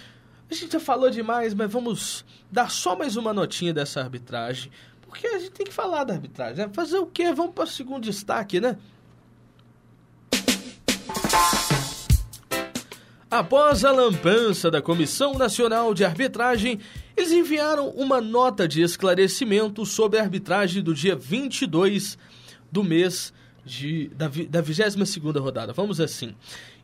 A 0.51 0.53
gente 0.53 0.73
já 0.73 0.79
falou 0.79 1.09
demais, 1.09 1.55
mas 1.55 1.71
vamos 1.71 2.23
dar 2.51 2.69
só 2.69 2.95
mais 2.95 3.17
uma 3.17 3.33
notinha 3.33 3.73
dessa 3.73 3.99
arbitragem. 3.99 4.71
Porque 5.01 5.25
a 5.25 5.39
gente 5.39 5.49
tem 5.49 5.65
que 5.65 5.73
falar 5.73 6.03
da 6.03 6.13
arbitragem. 6.13 6.67
Né? 6.67 6.71
Fazer 6.71 6.99
o 6.99 7.07
quê? 7.07 7.33
Vamos 7.33 7.55
para 7.55 7.63
o 7.63 7.67
segundo 7.67 8.03
destaque, 8.03 8.61
né? 8.61 8.77
Após 13.31 13.85
a 13.85 13.91
lambança 13.91 14.69
da 14.69 14.79
Comissão 14.79 15.33
Nacional 15.33 15.93
de 15.93 16.03
Arbitragem, 16.03 16.79
eles 17.19 17.31
enviaram 17.33 17.89
uma 17.89 18.21
nota 18.21 18.65
de 18.65 18.81
esclarecimento 18.81 19.85
sobre 19.85 20.17
a 20.17 20.21
arbitragem 20.21 20.81
do 20.81 20.93
dia 20.93 21.15
22 21.17 22.17
do 22.71 22.81
mês 22.81 23.33
de, 23.69 24.09
da, 24.09 24.27
da 24.27 24.63
22ª 24.63 25.39
rodada. 25.39 25.71
Vamos 25.71 26.01
assim. 26.01 26.35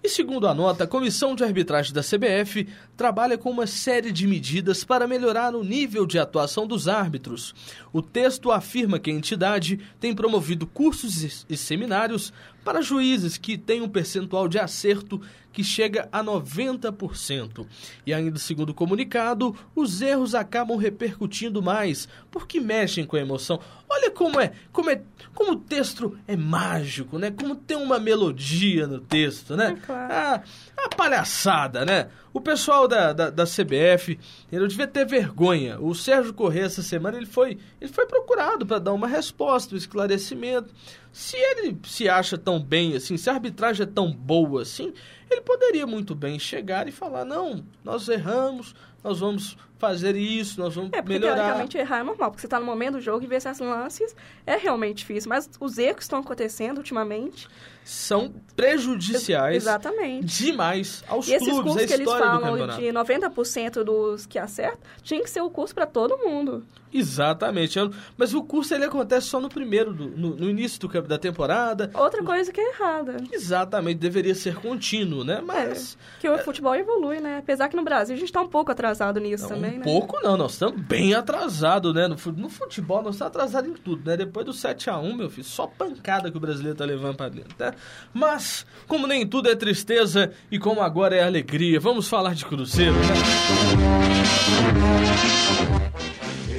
E 0.04 0.08
segundo 0.08 0.48
a 0.48 0.54
nota, 0.54 0.84
a 0.84 0.88
Comissão 0.88 1.36
de 1.36 1.44
Arbitragem 1.44 1.92
da 1.92 2.02
CBF 2.02 2.68
trabalha 2.96 3.40
com 3.40 3.50
uma 3.50 3.66
série 3.66 4.12
de 4.12 4.28
medidas 4.28 4.84
para 4.84 5.08
melhorar 5.08 5.56
o 5.56 5.64
nível 5.64 6.06
de 6.06 6.20
atuação 6.20 6.68
dos 6.68 6.88
árbitros. 6.88 7.56
O 7.92 8.04
texto 8.04 8.52
afirma 8.52 9.00
que 9.00 9.10
a 9.10 9.14
entidade 9.14 9.80
tem 10.00 10.14
promovido 10.14 10.68
cursos 10.68 11.46
e 11.50 11.58
seminários 11.58 12.32
para 12.64 12.84
juízes 12.84 13.38
que 13.38 13.58
têm 13.58 13.82
um 13.82 13.90
percentual 13.90 14.48
de 14.48 14.60
acerto 14.60 15.20
que 15.52 15.64
chega 15.64 16.10
a 16.12 16.22
90%. 16.22 17.66
E 18.06 18.14
ainda 18.14 18.38
segundo 18.38 18.72
o 18.72 18.74
comunicado, 18.74 19.56
os 19.74 20.02
erros 20.02 20.36
acabam 20.36 20.78
repercutindo 20.78 21.64
mais, 21.64 22.10
porque 22.30 22.60
mexem 22.60 23.06
com 23.06 23.16
a 23.16 23.22
emoção. 23.22 23.60
Olha 24.06 24.12
como 24.12 24.40
é, 24.40 24.52
como 24.72 24.90
é, 24.92 25.02
como 25.34 25.54
o 25.54 25.56
texto 25.56 26.18
é 26.28 26.36
mágico, 26.36 27.18
né? 27.18 27.32
Como 27.32 27.56
tem 27.56 27.76
uma 27.76 28.00
melodia 28.00 28.86
no 28.86 29.00
texto, 29.00 29.56
né? 29.56 29.76
É 29.78 29.86
claro. 29.86 30.14
Ah, 30.14 30.44
a 30.78 30.90
palhaçada, 30.96 31.84
né? 31.84 32.10
O 32.32 32.40
pessoal 32.40 32.88
da, 32.88 33.14
da, 33.14 33.30
da 33.30 33.46
CBF, 33.46 34.20
ele 34.52 34.68
devia 34.68 34.86
ter 34.86 35.06
vergonha. 35.06 35.80
O 35.80 35.96
Sérgio 35.96 36.34
Corrêa, 36.34 36.66
essa 36.66 36.84
semana, 36.84 37.18
ele 37.18 37.26
foi, 37.26 37.58
ele 37.82 37.92
foi 37.92 38.06
procurado 38.06 38.66
para 38.66 38.78
dar 38.78 38.94
uma 38.94 39.08
resposta, 39.08 39.74
um 39.74 39.78
esclarecimento. 39.78 40.72
Se 41.12 41.38
ele 41.38 41.78
se 41.86 42.08
acha 42.08 42.38
tão 42.38 42.60
bem 42.62 42.96
assim, 42.96 43.18
se 43.18 43.30
a 43.30 43.34
arbitragem 43.34 43.84
é 43.84 43.90
tão 43.90 44.12
boa 44.12 44.62
assim, 44.62 44.94
ele 45.32 45.42
poderia 45.42 45.88
muito 45.88 46.14
bem 46.14 46.38
chegar 46.38 46.88
e 46.88 46.92
falar: 46.92 47.26
não, 47.26 47.66
nós 47.84 48.08
erramos, 48.08 48.76
nós 49.06 49.20
vamos 49.20 49.56
fazer 49.78 50.16
isso, 50.16 50.60
nós 50.60 50.74
vamos 50.74 50.90
É, 50.94 51.02
porque 51.02 51.14
melhorar. 51.20 51.36
teoricamente 51.36 51.78
errar 51.78 52.00
é 52.00 52.04
normal, 52.04 52.32
porque 52.32 52.42
você 52.42 52.48
tá 52.48 52.60
no 52.60 52.66
momento 52.66 52.94
do 52.94 53.02
jogo 53.02 53.24
e 53.24 53.28
ver 53.28 53.36
esses 53.36 53.60
lances 53.60 54.16
é 54.46 54.56
realmente 54.58 54.98
difícil. 55.00 55.30
Mas 55.30 55.48
os 55.60 55.78
erros 55.78 55.98
que 55.98 56.02
estão 56.04 56.20
acontecendo 56.20 56.78
ultimamente. 56.80 57.48
São 57.84 58.34
prejudiciais 58.56 59.58
Exatamente. 59.58 60.26
demais 60.44 61.04
aos 61.08 61.28
E 61.28 61.34
esses 61.34 61.48
clubes, 61.48 61.72
cursos 61.74 61.88
que 61.88 61.94
eles 61.94 62.12
falam 62.12 62.68
de 62.78 62.86
90% 62.92 63.84
dos 63.84 64.26
que 64.26 64.40
acertam, 64.40 64.80
tinha 65.04 65.22
que 65.22 65.30
ser 65.30 65.42
o 65.42 65.50
curso 65.52 65.76
para 65.76 65.86
todo 65.86 66.18
mundo. 66.18 66.66
Exatamente. 66.98 67.78
Mas 68.18 68.34
o 68.34 68.42
curso 68.44 68.74
ele 68.74 68.86
acontece 68.86 69.28
só 69.28 69.40
no 69.40 69.50
primeiro, 69.50 69.94
do- 69.94 70.10
no, 70.10 70.36
no 70.36 70.50
início 70.50 70.80
do, 70.80 71.02
da 71.02 71.18
temporada. 71.18 71.92
Outra 71.94 72.24
coisa 72.24 72.52
que 72.52 72.60
é 72.62 72.70
errada. 72.72 73.18
Exatamente, 73.32 73.98
deveria 73.98 74.34
ser 74.34 74.56
contínuo, 74.56 75.24
né? 75.24 75.42
Mas 75.46 75.98
Que 76.20 76.30
o 76.30 76.38
futebol 76.40 76.74
evolui, 76.76 77.20
né? 77.20 77.40
Apesar 77.40 77.68
que 77.68 77.76
no 77.76 77.84
Brasil 77.84 78.16
a 78.16 78.20
gente 78.20 78.32
tá 78.32 78.42
um 78.42 78.48
pouco 78.48 78.72
atrasado 78.72 79.20
nisso 79.20 79.44
não, 79.44 79.50
também, 79.56 79.76
um 79.76 79.80
né? 79.80 79.84
pouco 79.84 80.20
não, 80.24 80.38
nós 80.38 80.54
estamos 80.54 80.80
bem 80.82 81.14
atrasados, 81.14 81.94
né? 81.94 82.08
No, 82.08 82.16
no 82.34 82.50
futebol 82.50 83.02
nós 83.04 83.16
estamos 83.16 83.36
atrasados 83.36 83.70
em 83.70 83.74
tudo, 83.74 84.10
né? 84.10 84.16
Depois 84.16 84.46
do 84.46 84.54
7x1, 84.54 85.14
meu 85.16 85.30
filho, 85.30 85.44
só 85.46 85.68
pancada 85.68 86.32
que 86.32 86.38
o 86.38 86.40
brasileiro 86.40 86.78
tá 86.78 86.86
levando 86.86 87.18
pra 87.18 87.28
dentro, 87.30 87.56
né? 87.60 87.74
Mas, 88.14 88.66
como 88.88 89.06
nem 89.08 89.28
tudo 89.28 89.50
é 89.50 89.56
tristeza 89.56 90.32
e 90.50 90.58
como 90.58 90.82
agora 90.82 91.16
é 91.16 91.24
alegria, 91.24 91.80
vamos 91.80 92.08
falar 92.08 92.34
de 92.34 92.46
Cruzeiro, 92.46 92.94
né? 92.94 93.16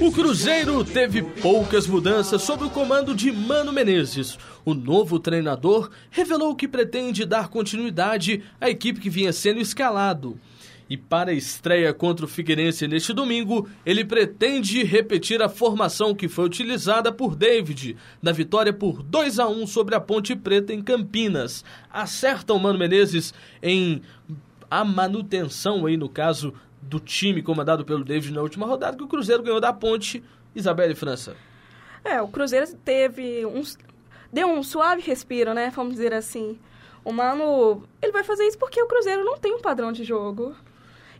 O 0.07 0.13
Cruzeiro 0.13 0.85
teve 0.85 1.21
poucas 1.21 1.89
mudanças 1.89 2.41
sob 2.41 2.63
o 2.63 2.71
comando 2.71 3.13
de 3.13 3.33
Mano 3.33 3.73
Menezes. 3.73 4.39
O 4.65 4.73
novo 4.73 5.19
treinador 5.19 5.91
revelou 6.13 6.55
que 6.55 6.69
pretende 6.69 7.25
dar 7.25 7.49
continuidade 7.49 8.41
à 8.61 8.71
equipe 8.71 9.01
que 9.01 9.11
vinha 9.11 9.33
sendo 9.33 9.59
escalado. 9.59 10.39
E 10.89 10.97
para 10.97 11.33
a 11.33 11.35
estreia 11.35 11.93
contra 11.93 12.25
o 12.25 12.29
Figueirense 12.29 12.87
neste 12.87 13.13
domingo, 13.13 13.69
ele 13.85 14.05
pretende 14.05 14.85
repetir 14.85 15.43
a 15.43 15.49
formação 15.49 16.15
que 16.15 16.29
foi 16.29 16.45
utilizada 16.45 17.11
por 17.11 17.35
David, 17.35 17.97
na 18.23 18.31
vitória 18.31 18.73
por 18.73 19.03
2 19.03 19.41
a 19.41 19.49
1 19.49 19.67
sobre 19.67 19.97
a 19.97 20.01
Ponte 20.01 20.37
Preta 20.37 20.73
em 20.73 20.83
Campinas. 20.83 21.65
Acerta 21.93 22.55
o 22.55 22.61
Mano 22.61 22.79
Menezes 22.79 23.35
em 23.61 24.01
a 24.71 24.85
manutenção 24.85 25.87
aí 25.87 25.97
no 25.97 26.09
caso 26.09 26.53
do 26.89 27.01
time 27.01 27.43
comandado 27.43 27.85
pelo 27.85 28.05
David 28.05 28.33
na 28.33 28.43
última 28.43 28.67
rodada, 28.67 28.97
que 28.97 29.03
o 29.03 29.09
Cruzeiro 29.09 29.43
ganhou 29.43 29.61
da 29.61 29.73
Ponte, 29.73 30.23
Isabelle 30.55 30.95
França. 30.95 31.37
É, 32.05 32.23
o 32.23 32.29
Cruzeiro 32.29 32.67
teve 32.85 33.45
uns. 33.45 33.77
Deu 34.33 34.49
um 34.49 34.63
suave 34.63 35.03
respiro, 35.03 35.53
né? 35.53 35.73
Vamos 35.75 35.95
dizer 35.95 36.15
assim. 36.15 36.59
O 37.05 37.13
Mano. 37.13 37.83
Ele 38.01 38.13
vai 38.13 38.25
fazer 38.25 38.45
isso 38.47 38.59
porque 38.59 38.81
o 38.81 38.87
Cruzeiro 38.87 39.25
não 39.25 39.37
tem 39.37 39.55
um 39.55 39.61
padrão 39.61 39.93
de 39.93 40.05
jogo. 40.05 40.55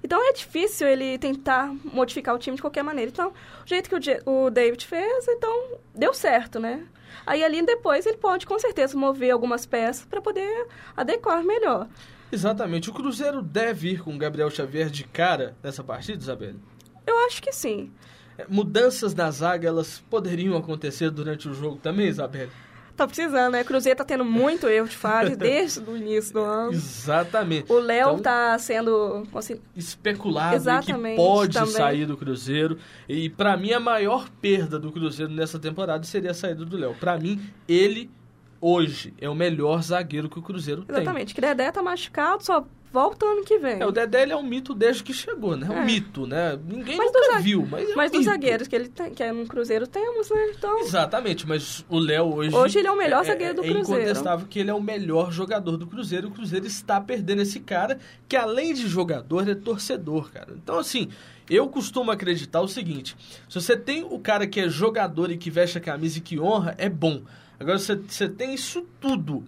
Então 0.03 0.23
é 0.29 0.33
difícil 0.33 0.87
ele 0.87 1.19
tentar 1.19 1.75
modificar 1.83 2.35
o 2.35 2.39
time 2.39 2.57
de 2.57 2.63
qualquer 2.63 2.85
maneira. 2.85 3.11
Então, 3.11 3.31
o 3.31 3.69
jeito 3.69 3.89
que 3.91 4.21
o 4.25 4.51
David 4.51 4.87
fez, 4.87 5.27
então 5.27 5.79
deu 5.95 6.15
certo, 6.15 6.61
né? 6.61 6.87
Aí 7.27 7.43
ali 7.43 7.61
depois 7.63 8.07
ele 8.07 8.17
pode 8.17 8.47
com 8.47 8.59
certeza 8.59 8.97
mover 8.97 9.33
algumas 9.33 9.67
peças 9.67 10.05
para 10.05 10.21
poder 10.21 10.69
adequar 10.97 11.43
melhor. 11.43 11.89
Exatamente. 12.31 12.91
O 12.91 12.93
Cruzeiro 12.93 13.41
deve 13.43 13.91
ir 13.93 14.03
com 14.03 14.15
o 14.15 14.19
Gabriel 14.19 14.51
Xavier 14.51 14.91
de 14.91 15.05
cara 15.05 15.57
nessa 15.63 15.83
partida, 15.85 16.19
Isabelle? 16.19 16.59
Eu 17.07 17.19
acho 17.27 17.41
que 17.43 17.53
sim. 17.53 17.91
É, 18.37 18.45
Mudanças 18.49 19.15
na 19.15 19.31
zaga, 19.31 19.69
elas 19.69 20.03
poderiam 20.11 20.57
acontecer 20.57 21.11
durante 21.11 21.49
o 21.49 21.55
jogo 21.55 21.77
também, 21.77 22.09
Isabelle? 22.09 22.51
Tá 22.97 23.07
precisando, 23.07 23.53
né? 23.53 23.61
O 23.61 23.65
Cruzeiro 23.67 23.99
tá 23.99 24.05
tendo 24.07 24.25
muito 24.25 24.67
erro 24.67 24.89
de 24.89 24.97
fase 24.97 25.37
desde 25.37 25.81
o 25.81 25.95
início 25.97 26.33
do 26.33 26.41
ano. 26.41 26.73
Exatamente. 26.73 27.71
O 27.71 27.79
Léo 27.79 28.09
Então, 28.13 28.19
tá 28.21 28.59
sendo. 28.59 29.23
consi- 29.31 29.61
especulado 29.77 30.51
que 30.51 30.57
Exatamente, 30.57 31.17
pode 31.17 31.53
também. 31.53 31.73
sair 31.73 32.07
do 32.07 32.17
Cruzeiro. 32.17 32.79
E 33.07 33.29
pra 33.29 33.55
mim 33.55 33.73
a 33.73 33.79
maior 33.81 34.29
perda 34.41 34.79
do 34.79 34.91
Cruzeiro 34.91 35.31
nessa 35.31 35.59
temporada 35.59 36.05
seria 36.05 36.31
a 36.31 36.35
saída 36.35 36.65
do 36.65 36.75
Léo. 36.77 36.95
Pra 36.99 37.19
mim, 37.19 37.39
ele 37.69 38.11
hoje 38.61 39.13
é 39.21 39.29
o 39.29 39.35
melhor 39.35 39.83
zagueiro 39.83 40.29
que 40.29 40.39
o 40.39 40.43
Cruzeiro 40.43 40.83
tem. 40.85 40.97
Exatamente. 40.97 41.35
Que 41.35 41.41
Dedé 41.41 41.71
tá 41.71 41.83
machucado, 41.83 42.45
só 42.45 42.67
volta 42.93 43.27
ano 43.27 43.45
que 43.45 43.59
vem. 43.59 43.81
É, 43.81 43.87
o 43.87 43.93
Dedé 43.93 44.23
ele 44.23 44.33
é 44.33 44.37
um 44.37 44.43
mito 44.43 44.73
desde 44.75 45.03
que 45.03 45.13
chegou, 45.13 45.55
né? 45.57 45.67
É 45.69 45.71
um 45.71 45.83
É. 45.83 45.85
mito, 45.85 46.27
né? 46.27 46.59
Ninguém 46.67 46.97
Mas 46.97 47.13
nunca 47.13 47.35
dos 47.35 47.43
viu, 47.45 47.67
mas 47.71 47.89
é 47.89 47.93
um 47.93 47.97
Mas 47.97 48.11
dos 48.11 48.21
mito. 48.21 48.31
zagueiros 48.31 48.69
que 48.69 48.77
ele 48.77 48.89
tem, 48.89 49.13
que 49.13 49.23
é 49.23 49.33
no 49.33 49.47
Cruzeiro 49.47 49.87
temos, 49.87 50.31
né? 50.31 50.53
Então. 50.57 50.79
Exatamente, 50.81 51.47
mas 51.47 51.85
o 51.91 51.99
Léo 51.99 52.35
hoje... 52.35 52.55
Hoje 52.57 52.79
ele 52.79 52.89
é 52.89 52.91
o 52.91 52.97
melhor 52.97 53.25
zagueiro 53.25 53.55
do 53.55 53.65
é 53.65 53.69
Cruzeiro. 53.69 54.03
incontestável 54.03 54.47
que 54.49 54.59
ele 54.59 54.71
é 54.71 54.75
o 54.75 54.81
melhor 54.81 55.31
jogador 55.31 55.77
do 55.77 55.87
Cruzeiro. 55.87 56.29
O 56.29 56.31
Cruzeiro 56.31 56.67
está 56.67 56.99
perdendo 57.01 57.43
esse 57.43 57.61
cara 57.61 57.99
que, 58.27 58.37
além 58.37 58.73
de 58.73 58.87
jogador, 58.89 59.47
é 59.49 59.55
torcedor, 59.55 60.31
cara. 60.33 60.55
Então, 60.57 60.79
assim, 60.79 61.09
eu 61.51 61.69
costumo 61.69 62.11
acreditar 62.11 62.61
o 62.63 62.69
seguinte. 62.69 63.15
Se 63.49 63.61
você 63.61 63.77
tem 63.77 64.05
o 64.09 64.19
cara 64.19 64.47
que 64.47 64.59
é 64.61 64.69
jogador 64.71 65.31
e 65.31 65.37
que 65.37 65.51
veste 65.51 65.77
a 65.77 65.81
camisa 65.83 66.17
e 66.19 66.21
que 66.23 66.41
honra, 66.41 66.75
é 66.79 66.89
bom. 66.89 67.21
Agora, 67.59 67.79
você, 67.79 67.97
você 67.97 68.29
tem 68.29 68.55
isso 68.55 68.87
tudo 69.01 69.45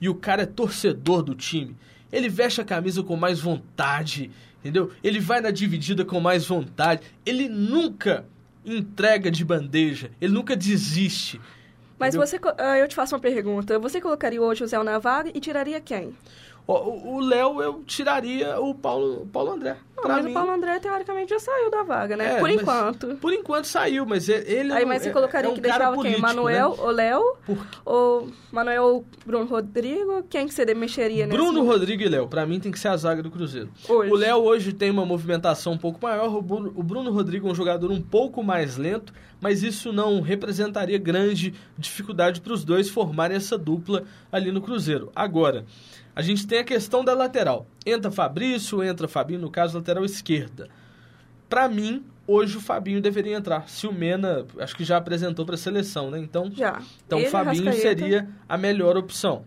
e 0.00 0.08
o 0.08 0.14
cara 0.14 0.42
é 0.42 0.46
torcedor 0.46 1.22
do 1.22 1.34
time. 1.34 1.76
Ele 2.12 2.28
veste 2.28 2.60
a 2.60 2.64
camisa 2.64 3.02
com 3.02 3.16
mais 3.16 3.40
vontade, 3.40 4.30
entendeu? 4.60 4.90
Ele 5.02 5.20
vai 5.20 5.40
na 5.40 5.50
dividida 5.50 6.04
com 6.04 6.20
mais 6.20 6.46
vontade. 6.46 7.02
Ele 7.24 7.48
nunca 7.48 8.24
entrega 8.64 9.30
de 9.30 9.44
bandeja. 9.44 10.10
Ele 10.20 10.32
nunca 10.32 10.56
desiste. 10.56 11.40
Mas 11.98 12.14
entendeu? 12.14 12.26
você. 12.26 12.40
ah, 12.58 12.78
Eu 12.78 12.88
te 12.88 12.94
faço 12.94 13.14
uma 13.14 13.20
pergunta. 13.20 13.78
Você 13.78 14.00
colocaria 14.00 14.40
hoje 14.40 14.64
o 14.64 14.66
Zé 14.66 14.82
na 14.82 14.98
vaga 14.98 15.30
e 15.34 15.40
tiraria 15.40 15.80
quem? 15.80 16.14
O 16.66 17.18
Léo, 17.18 17.60
eu 17.60 17.82
tiraria 17.84 18.60
o 18.60 18.72
Paulo, 18.72 19.22
o 19.22 19.26
Paulo 19.26 19.52
André. 19.52 19.76
Não, 20.00 20.06
Pra 20.06 20.14
mas 20.16 20.24
mim, 20.24 20.30
o 20.30 20.34
Paulo 20.34 20.50
André, 20.52 20.78
teoricamente, 20.80 21.30
já 21.30 21.38
saiu 21.38 21.70
da 21.70 21.82
vaga, 21.82 22.16
né? 22.16 22.36
É, 22.36 22.38
Por 22.38 22.48
enquanto. 22.50 23.06
Por 23.20 23.32
enquanto 23.32 23.66
saiu, 23.66 24.06
mas 24.06 24.28
ele 24.28 24.72
é 24.72 24.76
Aí, 24.76 24.84
mas 24.86 25.02
você 25.02 25.10
é- 25.10 25.12
colocaria 25.12 25.48
é 25.48 25.52
um 25.52 25.54
que 25.54 25.60
deixava 25.60 25.94
político, 25.94 26.20
quem? 26.26 26.34
Manuel, 26.34 26.70
né? 26.76 26.82
o 26.82 26.90
Léo, 26.90 27.36
ou 27.84 28.28
Manuel 28.50 29.04
Bruno 29.26 29.44
Rodrigo? 29.46 30.22
Quem 30.28 30.46
que 30.46 30.54
você 30.54 30.64
mexeria 30.74 31.26
nesse 31.26 31.36
Bruno 31.36 31.58
momento? 31.58 31.72
Rodrigo 31.72 32.02
e 32.02 32.08
Léo, 32.08 32.26
pra 32.28 32.46
mim 32.46 32.58
tem 32.58 32.72
que 32.72 32.78
ser 32.78 32.88
a 32.88 32.96
zaga 32.96 33.22
do 33.22 33.30
Cruzeiro. 33.30 33.68
Hoje. 33.88 34.10
O 34.12 34.16
Léo 34.16 34.36
hoje 34.38 34.72
tem 34.72 34.90
uma 34.90 35.04
movimentação 35.04 35.74
um 35.74 35.78
pouco 35.78 35.98
maior, 36.02 36.34
o 36.34 36.40
Bruno, 36.42 36.72
o 36.74 36.82
Bruno 36.82 37.10
Rodrigo 37.10 37.48
é 37.48 37.52
um 37.52 37.54
jogador 37.54 37.90
um 37.90 38.00
pouco 38.00 38.42
mais 38.42 38.76
lento, 38.76 39.12
mas 39.40 39.62
isso 39.62 39.92
não 39.92 40.20
representaria 40.20 40.98
grande 40.98 41.54
dificuldade 41.78 42.40
para 42.40 42.52
os 42.52 42.64
dois 42.64 42.88
formarem 42.88 43.36
essa 43.36 43.56
dupla 43.58 44.04
ali 44.30 44.50
no 44.52 44.60
Cruzeiro. 44.60 45.10
Agora, 45.14 45.64
a 46.14 46.22
gente 46.22 46.46
tem 46.46 46.58
a 46.58 46.64
questão 46.64 47.04
da 47.04 47.14
lateral. 47.14 47.66
Entra 47.84 48.10
Fabrício, 48.10 48.82
entra 48.82 49.08
Fabinho, 49.08 49.40
no 49.40 49.50
caso, 49.50 49.76
lateral 49.78 50.04
esquerda. 50.04 50.68
Pra 51.48 51.68
mim, 51.68 52.04
hoje 52.26 52.56
o 52.56 52.60
Fabinho 52.60 53.00
deveria 53.00 53.36
entrar. 53.36 53.68
Se 53.68 53.86
o 53.86 53.92
Mena, 53.92 54.46
acho 54.58 54.76
que 54.76 54.84
já 54.84 54.96
apresentou 54.96 55.44
para 55.44 55.54
a 55.54 55.58
seleção, 55.58 56.10
né? 56.10 56.18
Então, 56.18 56.50
Já. 56.54 56.80
então 57.06 57.18
Ele, 57.18 57.28
o 57.28 57.30
Fabinho 57.30 57.68
Arrascaeta. 57.68 58.00
seria 58.00 58.28
a 58.48 58.56
melhor 58.56 58.96
opção. 58.96 59.44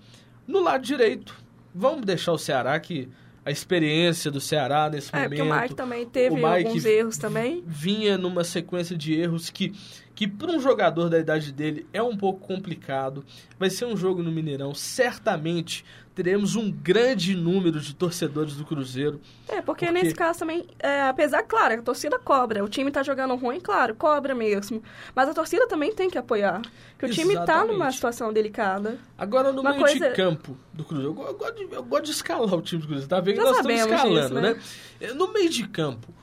No 0.48 0.62
lado 0.62 0.84
direito, 0.84 1.36
vamos 1.74 2.06
deixar 2.06 2.34
o 2.34 2.38
Ceará 2.38 2.78
que 2.80 3.08
a 3.46 3.52
experiência 3.52 4.32
do 4.32 4.40
Ceará 4.40 4.90
nesse 4.90 5.14
É, 5.16 5.28
porque 5.28 5.42
o 5.42 5.46
momento 5.46 5.62
Mike 5.62 5.76
também 5.76 6.06
teve 6.06 6.36
o 6.36 6.38
Mike 6.38 6.68
alguns 6.68 6.86
erros 6.86 7.18
também. 7.18 7.64
vinha 7.66 8.18
numa 8.18 8.44
sequência 8.44 8.98
de 8.98 9.14
erros 9.14 9.50
que 9.50 9.74
que 10.16 10.28
para 10.28 10.52
um 10.52 10.60
jogador 10.60 11.10
da 11.10 11.18
idade 11.20 11.52
dele 11.52 11.88
é 11.92 12.02
um 12.02 12.16
pouco 12.16 12.40
complicado. 12.48 13.26
Vai 13.58 13.70
ser 13.70 13.86
um 13.86 13.98
jogo 13.98 14.22
no 14.22 14.32
Mineirão, 14.32 14.74
certamente 14.74 15.84
teremos 16.14 16.56
um 16.56 16.72
grande 16.72 17.36
número 17.36 17.80
de 17.80 17.96
torcedores 17.96 18.56
do 18.56 18.64
Cruzeiro. 18.64 19.20
É, 19.48 19.62
porque, 19.64 19.86
Porque- 19.88 19.92
nesse 19.92 20.14
caso 20.14 20.38
também, 20.40 20.68
é, 20.78 21.02
apesar, 21.02 21.42
claro, 21.42 21.74
a 21.74 21.82
torcida 21.82 22.20
cobra. 22.20 22.64
O 22.64 22.70
time 22.70 22.92
tá 22.92 23.02
jogando 23.02 23.36
ruim, 23.36 23.60
claro, 23.60 23.96
cobra 23.96 24.36
mesmo. 24.36 24.84
Mas 25.16 25.28
a 25.30 25.34
torcida 25.34 25.68
também 25.68 25.92
tem 25.96 26.12
que 26.12 26.18
apoiar. 26.18 26.62
Porque 26.92 27.08
o 27.08 27.10
time 27.10 27.34
tá 27.34 27.42
Exatamente. 27.44 27.72
numa 27.74 27.92
situação 27.92 28.32
delicada. 28.32 29.00
Agora, 29.18 29.52
no 29.52 29.62
Uma 29.62 29.72
meio 29.72 29.82
coisa- 29.82 30.10
de 30.10 30.16
campo 30.16 30.56
do 30.72 30.84
Cruzeiro, 30.84 31.16
eu, 31.20 31.26
eu 31.26 31.34
gosto 31.36 31.56
de, 31.68 31.74
eu 31.76 31.84
gosto 31.84 32.06
de 32.06 32.12
escalar 32.12 32.54
o 32.54 32.62
time 32.62 32.82
do 32.84 32.88
Cruzeiro, 32.88 33.10
tá 33.10 33.20
vendo? 33.20 33.34
que 33.36 33.42
Já 33.42 33.48
Nós 33.48 33.58
estamos 33.58 33.82
escalando, 33.82 34.22
disso, 34.22 34.34
né? 34.36 34.56
né? 35.02 35.14
No 35.16 35.34
meio 35.34 35.50
de 35.50 35.68
campo, 35.68 36.14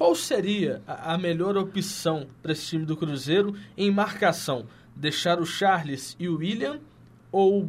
qual 0.00 0.14
seria 0.14 0.80
a, 0.86 1.18
melhor 1.18 1.58
opção 1.58 2.26
para 2.42 2.52
esse 2.52 2.68
time 2.68 2.86
do 2.86 2.96
Cruzeiro 2.96 3.54
em 3.76 3.90
marcação? 3.90 4.64
Deixar 4.96 5.38
o 5.38 5.44
Charles 5.44 6.16
e 6.18 6.26
o 6.26 6.38
William 6.38 6.80
ou 7.30 7.68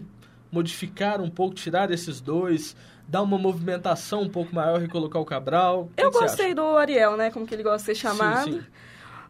modificar 0.49 1.19
um 1.19 1.29
pouco, 1.29 1.55
tirar 1.55 1.91
esses 1.91 2.21
dois, 2.21 2.73
dar 3.05 3.21
uma 3.21 3.37
movimentação 3.37 4.21
um 4.21 4.29
pouco 4.29 4.55
maior 4.55 4.81
e 4.81 4.87
colocar 4.87 5.19
o 5.19 5.25
Cabral? 5.25 5.89
Eu 5.97 6.09
gostei 6.09 6.53
do 6.53 6.63
Ariel, 6.77 7.17
né? 7.17 7.31
Como 7.31 7.45
que 7.45 7.53
ele 7.53 7.63
gosta 7.63 7.91
de 7.91 7.97
ser 7.97 8.01
chamado. 8.01 8.45
Sim, 8.45 8.61
sim. 8.61 8.67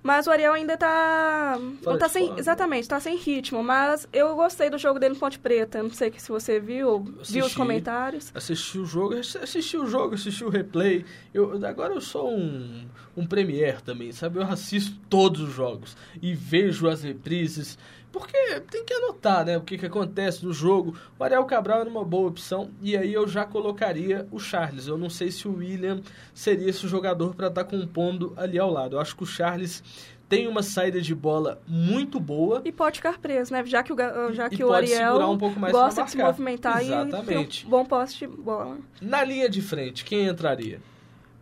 Mas 0.03 0.25
o 0.25 0.31
Ariel 0.31 0.53
ainda 0.53 0.75
tá. 0.77 1.59
Fora 1.81 1.93
não 1.93 1.97
tá 1.99 2.09
sem. 2.09 2.25
forma. 2.25 2.39
Exatamente, 2.39 2.87
tá 2.87 2.99
sem 2.99 3.17
ritmo. 3.17 3.63
Mas 3.63 4.07
eu 4.11 4.35
gostei 4.35 4.69
do 4.69 4.77
jogo 4.77 4.99
dele 4.99 5.13
no 5.13 5.19
Ponte 5.19 5.37
Preta. 5.37 5.83
Não 5.83 5.91
sei 5.91 6.11
se 6.17 6.29
você 6.29 6.59
viu, 6.59 6.99
viu 6.99 7.15
os 7.19 7.29
Assisti. 7.35 7.55
comentários. 7.55 8.31
Assisti 8.33 8.79
o 8.79 8.85
jogo, 8.85 9.15
assisti 9.15 9.77
o 9.77 9.85
jogo, 9.85 10.15
assisti 10.15 10.43
o 10.43 10.49
replay. 10.49 11.05
Eu, 11.33 11.63
agora 11.65 11.93
eu 11.93 12.01
sou 12.01 12.31
um, 12.31 12.85
um 13.15 13.25
premier 13.25 13.79
também, 13.81 14.11
sabe? 14.11 14.39
Eu 14.39 14.43
assisto 14.43 14.95
todos 15.09 15.41
os 15.41 15.53
jogos 15.53 15.95
e 16.21 16.33
vejo 16.33 16.87
as 16.87 17.03
reprises. 17.03 17.77
Porque 18.11 18.59
tem 18.69 18.83
que 18.83 18.93
anotar, 18.93 19.45
né? 19.45 19.57
O 19.57 19.61
que, 19.61 19.77
que 19.77 19.85
acontece 19.85 20.43
no 20.45 20.51
jogo. 20.51 20.95
O 21.17 21.23
Ariel 21.23 21.45
Cabral 21.45 21.81
era 21.81 21.89
uma 21.89 22.03
boa 22.03 22.27
opção. 22.27 22.69
E 22.81 22.97
aí 22.97 23.13
eu 23.13 23.27
já 23.27 23.45
colocaria 23.45 24.27
o 24.31 24.39
Charles. 24.39 24.87
Eu 24.87 24.97
não 24.97 25.09
sei 25.09 25.31
se 25.31 25.47
o 25.47 25.55
William 25.57 26.01
seria 26.33 26.69
esse 26.69 26.87
jogador 26.87 27.33
para 27.35 27.47
estar 27.47 27.63
compondo 27.63 28.33
ali 28.35 28.59
ao 28.59 28.69
lado. 28.69 28.95
Eu 28.95 28.99
acho 28.99 29.15
que 29.15 29.23
o 29.23 29.25
Charles 29.25 29.81
tem 30.27 30.47
uma 30.47 30.63
saída 30.63 31.01
de 31.01 31.13
bola 31.13 31.61
muito 31.67 32.19
boa. 32.19 32.61
E 32.65 32.71
pode 32.71 32.97
ficar 32.99 33.17
preso, 33.19 33.51
né? 33.53 33.65
Já 33.65 33.83
que 33.83 33.91
o, 33.93 33.97
já 34.33 34.49
que 34.49 34.63
o 34.63 34.71
Ariel 34.73 35.17
um 35.29 35.37
gosta 35.71 36.03
de 36.03 36.11
se 36.11 36.17
movimentar 36.17 36.81
Exatamente. 36.81 37.63
e 37.63 37.67
um 37.67 37.69
bom 37.69 37.85
posse 37.85 38.17
de 38.17 38.27
bola. 38.27 38.77
Na 39.01 39.23
linha 39.23 39.49
de 39.49 39.61
frente, 39.61 40.03
quem 40.05 40.27
entraria? 40.27 40.79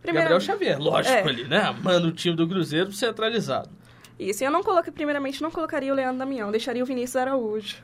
Primeiro- 0.02 0.30
Gabriel 0.30 0.40
Xavier, 0.40 0.78
lógico 0.80 1.14
É. 1.14 1.28
ali, 1.28 1.44
né? 1.44 1.76
Manda 1.82 2.06
o 2.06 2.12
time 2.12 2.34
do 2.34 2.48
Cruzeiro 2.48 2.90
centralizado. 2.92 3.68
Isso, 4.20 4.44
e 4.44 4.46
eu 4.46 4.50
não 4.50 4.62
coloquei, 4.62 4.92
primeiramente, 4.92 5.40
não 5.42 5.50
colocaria 5.50 5.90
o 5.92 5.96
Leandro 5.96 6.18
Damião, 6.18 6.50
deixaria 6.50 6.82
o 6.82 6.86
Vinícius 6.86 7.16
Araújo. 7.16 7.76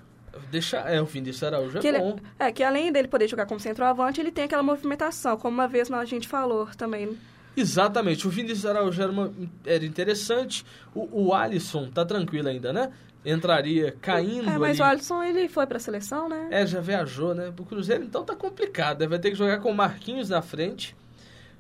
Deixa, 0.51 0.77
é, 0.81 1.01
o 1.01 1.07
Vinícius 1.07 1.43
Araújo 1.43 1.79
é 1.79 1.81
Que 1.81 1.89
ele- 1.89 1.99
bom. 1.99 2.19
é, 2.39 2.53
que 2.53 2.63
além 2.63 2.93
dele 2.93 3.09
poder 3.09 3.27
jogar 3.27 3.47
como 3.47 3.59
centroavante, 3.59 4.21
ele 4.21 4.31
tem 4.31 4.45
aquela 4.45 4.63
movimentação, 4.63 5.39
como 5.39 5.55
uma 5.55 5.67
vez 5.67 5.91
a 5.91 6.05
gente 6.05 6.29
falou 6.29 6.67
também. 6.77 7.17
Exatamente, 7.57 8.27
o 8.27 8.31
Vinícius 8.31 8.67
Araújo 8.67 9.01
era, 9.03 9.11
uma- 9.11 9.33
era 9.65 9.85
interessante. 9.87 10.63
O, 10.95 11.29
o 11.29 11.35
Alisson 11.35 11.89
tá 11.91 12.05
tranquilo 12.05 12.49
ainda, 12.49 12.71
né? 12.71 12.93
Entraria 13.25 13.97
caindo 14.01 14.49
É, 14.51 14.59
mas 14.59 14.79
ali. 14.79 14.89
o 14.89 14.93
Alisson, 14.93 15.23
ele 15.23 15.49
foi 15.49 15.67
pra 15.67 15.79
seleção, 15.79 16.29
né? 16.29 16.49
É, 16.51 16.67
já 16.67 16.81
viajou, 16.81 17.35
né? 17.35 17.51
O 17.59 17.65
Cruzeiro 17.65 18.05
então 18.05 18.23
tá 18.23 18.37
complicado. 18.37 19.01
né? 19.01 19.07
Vai 19.07 19.19
ter 19.19 19.31
que 19.31 19.37
jogar 19.37 19.59
com 19.61 19.71
o 19.71 19.75
Marquinhos 19.75 20.29
na 20.29 20.43
frente, 20.43 20.95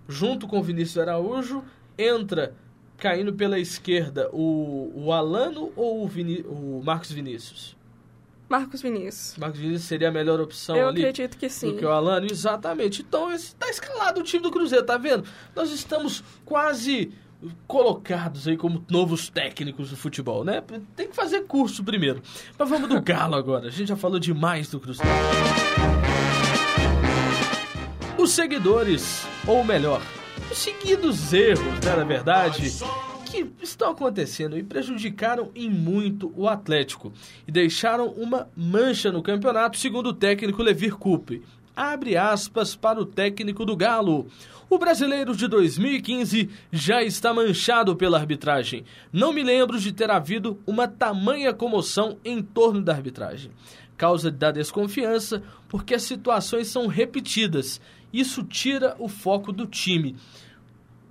junto 0.06 0.46
com 0.46 0.58
o 0.58 0.62
Vinícius 0.62 0.98
Araújo. 0.98 1.64
Entra 1.98 2.52
caindo 2.96 3.32
pela 3.32 3.58
esquerda 3.58 4.28
o, 4.32 4.92
o 4.94 5.12
Alano 5.12 5.72
ou 5.76 6.02
o, 6.04 6.08
Vini, 6.08 6.44
o 6.46 6.82
Marcos 6.84 7.10
Vinícius? 7.10 7.76
Marcos 8.48 8.80
Vinícius. 8.80 9.36
Marcos 9.36 9.58
Vinícius 9.58 9.84
seria 9.84 10.08
a 10.08 10.12
melhor 10.12 10.40
opção 10.40 10.76
eu 10.76 10.88
ali 10.88 11.00
acredito 11.00 11.36
que 11.36 11.48
sim. 11.48 11.72
do 11.72 11.78
que 11.78 11.84
o 11.84 11.90
Alano? 11.90 12.26
Exatamente. 12.30 13.02
Então 13.02 13.32
está 13.32 13.68
escalado 13.68 14.20
o 14.20 14.22
time 14.22 14.42
do 14.42 14.50
Cruzeiro, 14.50 14.84
tá 14.84 14.96
vendo? 14.96 15.24
Nós 15.54 15.72
estamos 15.72 16.22
quase 16.44 17.12
colocados 17.66 18.48
aí 18.48 18.56
como 18.56 18.84
novos 18.88 19.28
técnicos 19.28 19.90
do 19.90 19.96
futebol, 19.96 20.44
né? 20.44 20.62
Tem 20.94 21.08
que 21.08 21.16
fazer 21.16 21.42
curso 21.42 21.82
primeiro. 21.84 22.22
Mas 22.56 22.68
vamos 22.68 22.88
do 22.88 23.00
Galo 23.02 23.34
agora. 23.34 23.66
A 23.66 23.70
gente 23.70 23.88
já 23.88 23.96
falou 23.96 24.18
demais 24.18 24.70
do 24.70 24.80
Cruzeiro. 24.80 25.10
Os 28.16 28.30
seguidores, 28.30 29.26
ou 29.46 29.62
melhor, 29.64 30.00
seguidos 30.54 31.32
erros, 31.32 31.80
né, 31.84 31.96
na 31.96 32.04
verdade, 32.04 32.72
que 33.30 33.46
estão 33.62 33.90
acontecendo 33.90 34.56
e 34.56 34.62
prejudicaram 34.62 35.50
em 35.54 35.68
muito 35.68 36.32
o 36.36 36.48
Atlético 36.48 37.12
e 37.46 37.52
deixaram 37.52 38.08
uma 38.08 38.48
mancha 38.56 39.10
no 39.10 39.22
campeonato, 39.22 39.76
segundo 39.76 40.10
o 40.10 40.14
técnico 40.14 40.62
Levir 40.62 40.96
Coupe. 40.96 41.42
Abre 41.74 42.16
aspas 42.16 42.74
para 42.74 43.00
o 43.00 43.04
técnico 43.04 43.64
do 43.64 43.76
Galo. 43.76 44.26
O 44.70 44.78
brasileiro 44.78 45.36
de 45.36 45.46
2015 45.46 46.48
já 46.72 47.02
está 47.02 47.34
manchado 47.34 47.94
pela 47.94 48.18
arbitragem. 48.18 48.84
Não 49.12 49.32
me 49.32 49.42
lembro 49.42 49.78
de 49.78 49.92
ter 49.92 50.10
havido 50.10 50.58
uma 50.66 50.88
tamanha 50.88 51.52
comoção 51.52 52.16
em 52.24 52.42
torno 52.42 52.80
da 52.80 52.92
arbitragem. 52.94 53.50
Causa 53.96 54.30
da 54.30 54.50
desconfiança 54.50 55.42
porque 55.68 55.94
as 55.94 56.02
situações 56.02 56.68
são 56.68 56.86
repetidas. 56.86 57.80
Isso 58.12 58.42
tira 58.44 58.94
o 58.98 59.08
foco 59.08 59.52
do 59.52 59.66
time. 59.66 60.16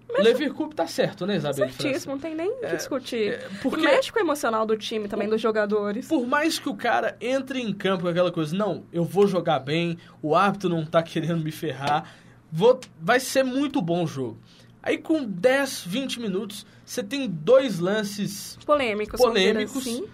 O 0.07 0.21
Levir 0.21 0.53
Coupe 0.53 0.75
tá 0.75 0.87
certo, 0.87 1.25
né, 1.25 1.35
Isabel? 1.35 1.69
Certíssimo, 1.71 2.13
não 2.13 2.19
tem 2.21 2.35
nem 2.35 2.49
o 2.49 2.59
que 2.61 2.75
discutir. 2.75 3.33
é, 3.33 3.49
porque- 3.61 3.81
Mexe 3.83 4.11
com 4.11 4.19
o 4.19 4.21
emocional 4.21 4.65
do 4.65 4.77
time 4.77 5.07
também, 5.07 5.27
dos 5.27 5.41
jogadores. 5.41 6.07
Por 6.07 6.25
mais 6.25 6.57
que 6.59 6.69
o 6.69 6.75
cara 6.75 7.17
entre 7.19 7.59
em 7.59 7.73
campo 7.73 8.03
com 8.03 8.09
aquela 8.09 8.31
coisa, 8.31 8.55
não, 8.55 8.83
eu 8.93 9.03
vou 9.03 9.27
jogar 9.27 9.59
bem, 9.59 9.97
o 10.21 10.35
árbitro 10.35 10.69
não 10.69 10.85
tá 10.85 11.01
querendo 11.03 11.43
me 11.43 11.51
ferrar, 11.51 12.15
vou, 12.51 12.79
vai 13.01 13.19
ser 13.19 13.43
muito 13.43 13.81
bom 13.81 14.03
o 14.03 14.07
jogo. 14.07 14.37
Aí 14.81 14.97
com 14.99 15.23
10, 15.25 15.83
20 15.85 16.19
minutos, 16.21 16.65
você 16.85 17.03
tem 17.03 17.27
dois 17.27 17.79
lances 17.79 18.57
Polêmicos, 18.65 19.19
polêmicos 19.19 19.77
assim. 19.77 20.05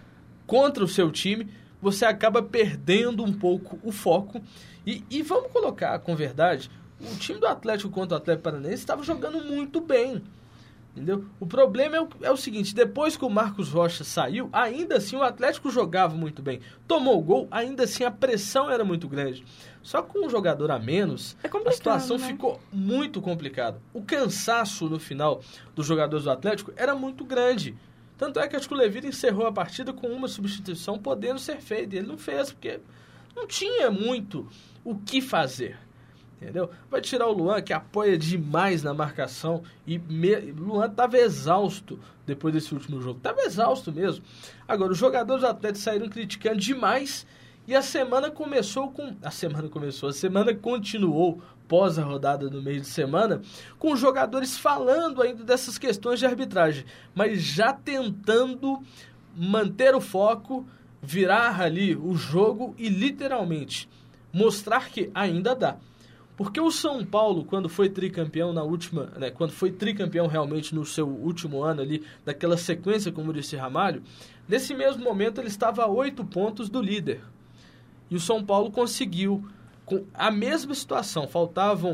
contra 0.48 0.84
o 0.84 0.88
seu 0.88 1.12
time, 1.12 1.48
você 1.82 2.06
acaba 2.06 2.42
perdendo 2.42 3.24
um 3.24 3.34
pouco 3.34 3.78
o 3.84 3.92
foco. 3.92 4.42
E, 4.86 5.04
e 5.10 5.22
vamos 5.22 5.52
colocar 5.52 5.98
com 6.00 6.16
verdade, 6.16 6.70
o 7.00 7.16
time 7.18 7.40
do 7.40 7.48
Atlético 7.48 7.90
contra 7.90 8.16
o 8.16 8.18
Atlético 8.18 8.44
Paranaense 8.44 8.76
estava 8.76 9.04
jogando 9.04 9.44
muito 9.44 9.82
bem. 9.82 10.22
Entendeu? 10.94 11.24
O 11.40 11.46
problema 11.46 11.96
é 11.96 12.02
o, 12.02 12.10
é 12.22 12.32
o 12.32 12.36
seguinte, 12.36 12.76
depois 12.76 13.16
que 13.16 13.24
o 13.24 13.30
Marcos 13.30 13.70
Rocha 13.70 14.04
saiu, 14.04 14.50
ainda 14.52 14.98
assim 14.98 15.16
o 15.16 15.24
Atlético 15.24 15.72
jogava 15.72 16.14
muito 16.16 16.42
bem. 16.42 16.60
Tomou 16.86 17.18
o 17.18 17.22
gol, 17.22 17.48
ainda 17.50 17.84
assim 17.86 18.04
a 18.04 18.12
pressão 18.12 18.70
era 18.70 18.84
muito 18.84 19.08
grande. 19.08 19.46
Só 19.82 20.02
com 20.02 20.26
um 20.26 20.30
jogador 20.30 20.70
a 20.70 20.78
menos, 20.78 21.38
É 21.42 21.48
a 21.48 21.72
situação 21.72 22.18
né? 22.18 22.28
ficou 22.28 22.60
muito 22.74 23.22
complicada. 23.22 23.82
O 23.94 24.02
cansaço 24.02 24.90
no 24.90 25.00
final 25.00 25.42
dos 25.74 25.86
jogadores 25.86 26.26
do 26.26 26.32
Atlético 26.32 26.74
era 26.76 26.94
muito 26.94 27.24
grande. 27.24 27.74
Tanto 28.18 28.40
é 28.40 28.48
que 28.48 28.58
acho 28.58 28.68
que 28.68 28.76
o 28.76 29.08
encerrou 29.08 29.48
a 29.48 29.52
partida 29.52 29.94
com 29.94 30.08
uma 30.08 30.28
substituição 30.28 31.00
podendo 31.00 31.40
ser 31.40 31.62
feita. 31.62 31.96
E 31.96 32.00
ele 32.00 32.08
não 32.08 32.18
fez, 32.18 32.52
porque 32.52 32.82
não 33.34 33.48
tinha 33.48 33.90
muito 33.90 34.46
o 34.84 34.96
que 34.96 35.22
fazer. 35.22 35.78
Entendeu? 36.42 36.72
Vai 36.90 37.02
tirar 37.02 37.28
o 37.28 37.34
Luan, 37.34 37.62
que 37.62 37.72
apoia 37.72 38.18
demais 38.18 38.82
na 38.82 38.96
marcação. 38.96 39.62
E 39.86 40.00
me... 40.00 40.36
Luan 40.52 40.88
estava 40.88 41.18
exausto 41.18 42.00
depois 42.26 42.52
desse 42.52 42.74
último 42.74 43.00
jogo. 43.00 43.18
Estava 43.18 43.42
exausto 43.42 43.92
mesmo. 43.92 44.24
Agora, 44.68 44.92
os 44.92 44.98
jogadores 44.98 45.42
do 45.42 45.48
Atlético 45.48 45.84
saíram 45.84 46.10
criticando 46.10 46.58
demais. 46.58 47.28
E 47.68 47.76
a 47.76 47.82
semana 47.84 48.32
começou 48.32 48.90
com. 48.90 49.16
A 49.22 49.30
semana 49.30 49.70
começou, 49.70 50.10
a 50.10 50.14
semana 50.14 50.54
continuou 50.56 51.40
pós 51.68 51.98
a 51.98 52.04
rodada 52.04 52.50
no 52.50 52.62
meio 52.62 52.82
de 52.82 52.88
semana, 52.88 53.42
com 53.80 53.94
os 53.94 54.00
jogadores 54.00 54.58
falando 54.58 55.22
ainda 55.22 55.42
dessas 55.46 55.78
questões 55.78 56.20
de 56.20 56.26
arbitragem, 56.26 56.84
mas 57.16 57.42
já 57.42 57.72
tentando 57.72 58.84
manter 59.34 59.96
o 59.96 60.02
foco, 60.02 60.68
virar 61.02 61.62
ali 61.62 61.96
o 61.96 62.14
jogo 62.14 62.76
e 62.78 62.90
literalmente 62.90 63.88
mostrar 64.34 64.90
que 64.90 65.10
ainda 65.14 65.56
dá. 65.56 65.78
Porque 66.38 66.60
o 66.60 66.72
São 66.72 67.06
Paulo, 67.06 67.46
quando 67.46 67.70
foi 67.70 67.90
tricampeão 67.90 68.52
na 68.52 68.64
última, 68.64 69.06
né, 69.18 69.30
quando 69.30 69.52
foi 69.52 69.72
tricampeão 69.72 70.28
realmente 70.28 70.74
no 70.74 70.86
seu 70.86 71.08
último 71.08 71.62
ano 71.62 71.82
ali, 71.82 72.04
daquela 72.26 72.58
sequência 72.58 73.12
como 73.12 73.34
disse 73.34 73.56
Ramalho, 73.56 74.02
nesse 74.48 74.74
mesmo 74.74 75.04
momento 75.04 75.40
ele 75.40 75.50
estava 75.50 75.84
a 75.84 75.88
oito 75.88 76.26
pontos 76.26 76.70
do 76.70 76.82
líder. 76.82 77.22
E 78.10 78.16
o 78.16 78.20
São 78.20 78.44
Paulo 78.44 78.72
conseguiu, 78.72 79.48
com 79.86 80.06
a 80.14 80.32
mesma 80.32 80.74
situação, 80.74 81.28
faltavam 81.28 81.94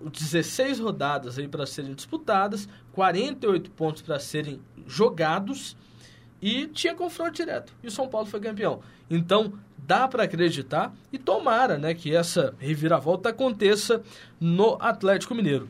16 0.00 0.80
rodadas 0.80 1.38
aí 1.38 1.46
para 1.46 1.66
serem 1.66 1.94
disputadas, 1.94 2.68
48 2.92 3.70
pontos 3.72 4.02
para 4.02 4.18
serem 4.18 4.60
jogados 4.86 5.76
e 6.40 6.66
tinha 6.66 6.94
confronto 6.94 7.32
direto. 7.32 7.72
E 7.82 7.86
o 7.86 7.90
São 7.90 8.08
Paulo 8.08 8.26
foi 8.26 8.40
campeão. 8.40 8.80
Então, 9.08 9.52
dá 9.86 10.06
para 10.08 10.24
acreditar 10.24 10.92
e 11.12 11.18
tomara, 11.18 11.76
né, 11.78 11.92
que 11.94 12.14
essa 12.14 12.54
reviravolta 12.58 13.28
aconteça 13.30 14.02
no 14.40 14.76
Atlético 14.80 15.34
Mineiro. 15.34 15.68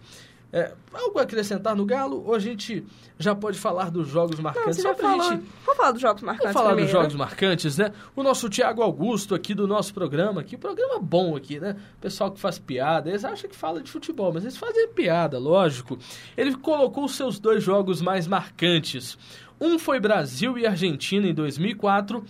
É, 0.55 0.75
algo 0.93 1.19
a 1.19 1.23
acrescentar 1.23 1.75
no 1.75 1.87
Galo 1.87 2.23
ou 2.27 2.35
a 2.35 2.39
gente 2.39 2.85
já 3.19 3.35
pode 3.35 3.59
falar 3.59 3.91
dos 3.91 4.07
jogos 4.09 4.37
Não, 4.37 4.43
marcantes? 4.45 4.77
você 4.77 4.83
Só 4.83 4.93
pra 4.93 5.09
falou. 5.09 5.31
gente 5.31 5.45
Vamos 5.65 5.77
falar 5.79 5.93
dos 5.93 6.03
jogos 6.03 6.23
marcantes 6.23 6.53
Vamos 6.53 6.61
falar 6.61 6.75
primeiro. 6.75 6.93
dos 6.93 7.01
jogos 7.01 7.15
marcantes, 7.15 7.79
né? 7.79 7.93
O 8.15 8.23
nosso 8.23 8.51
Tiago 8.51 8.83
Augusto 8.83 9.35
aqui 9.35 9.55
do 9.55 9.67
nosso 9.67 9.95
programa, 9.95 10.43
aqui, 10.43 10.59
programa 10.59 10.99
bom 11.01 11.35
aqui, 11.35 11.59
né? 11.59 11.77
Pessoal 12.03 12.31
que 12.31 12.39
faz 12.39 12.59
piada, 12.59 13.09
eles 13.09 13.25
acham 13.25 13.49
que 13.49 13.57
fala 13.57 13.81
de 13.81 13.91
futebol, 13.91 14.31
mas 14.31 14.43
eles 14.45 14.59
fazem 14.59 14.89
piada, 14.89 15.39
lógico. 15.39 15.99
Ele 16.37 16.55
colocou 16.55 17.07
os 17.07 17.17
seus 17.17 17.39
dois 17.39 17.65
jogos 17.65 18.03
mais 18.03 18.27
marcantes. 18.27 19.17
Um 19.59 19.79
foi 19.79 20.01
Brasil 20.01 20.59
e 20.59 20.67
Argentina 20.67 21.27
em 21.27 21.33
2004 21.33 22.23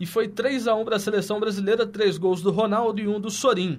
e 0.00 0.06
foi 0.06 0.26
3 0.26 0.66
a 0.66 0.74
1 0.74 0.84
para 0.84 0.96
a 0.96 0.98
seleção 0.98 1.38
brasileira, 1.38 1.86
três 1.86 2.16
gols 2.16 2.40
do 2.40 2.50
Ronaldo 2.50 3.00
e 3.00 3.06
um 3.06 3.20
do 3.20 3.30
Sorin. 3.30 3.78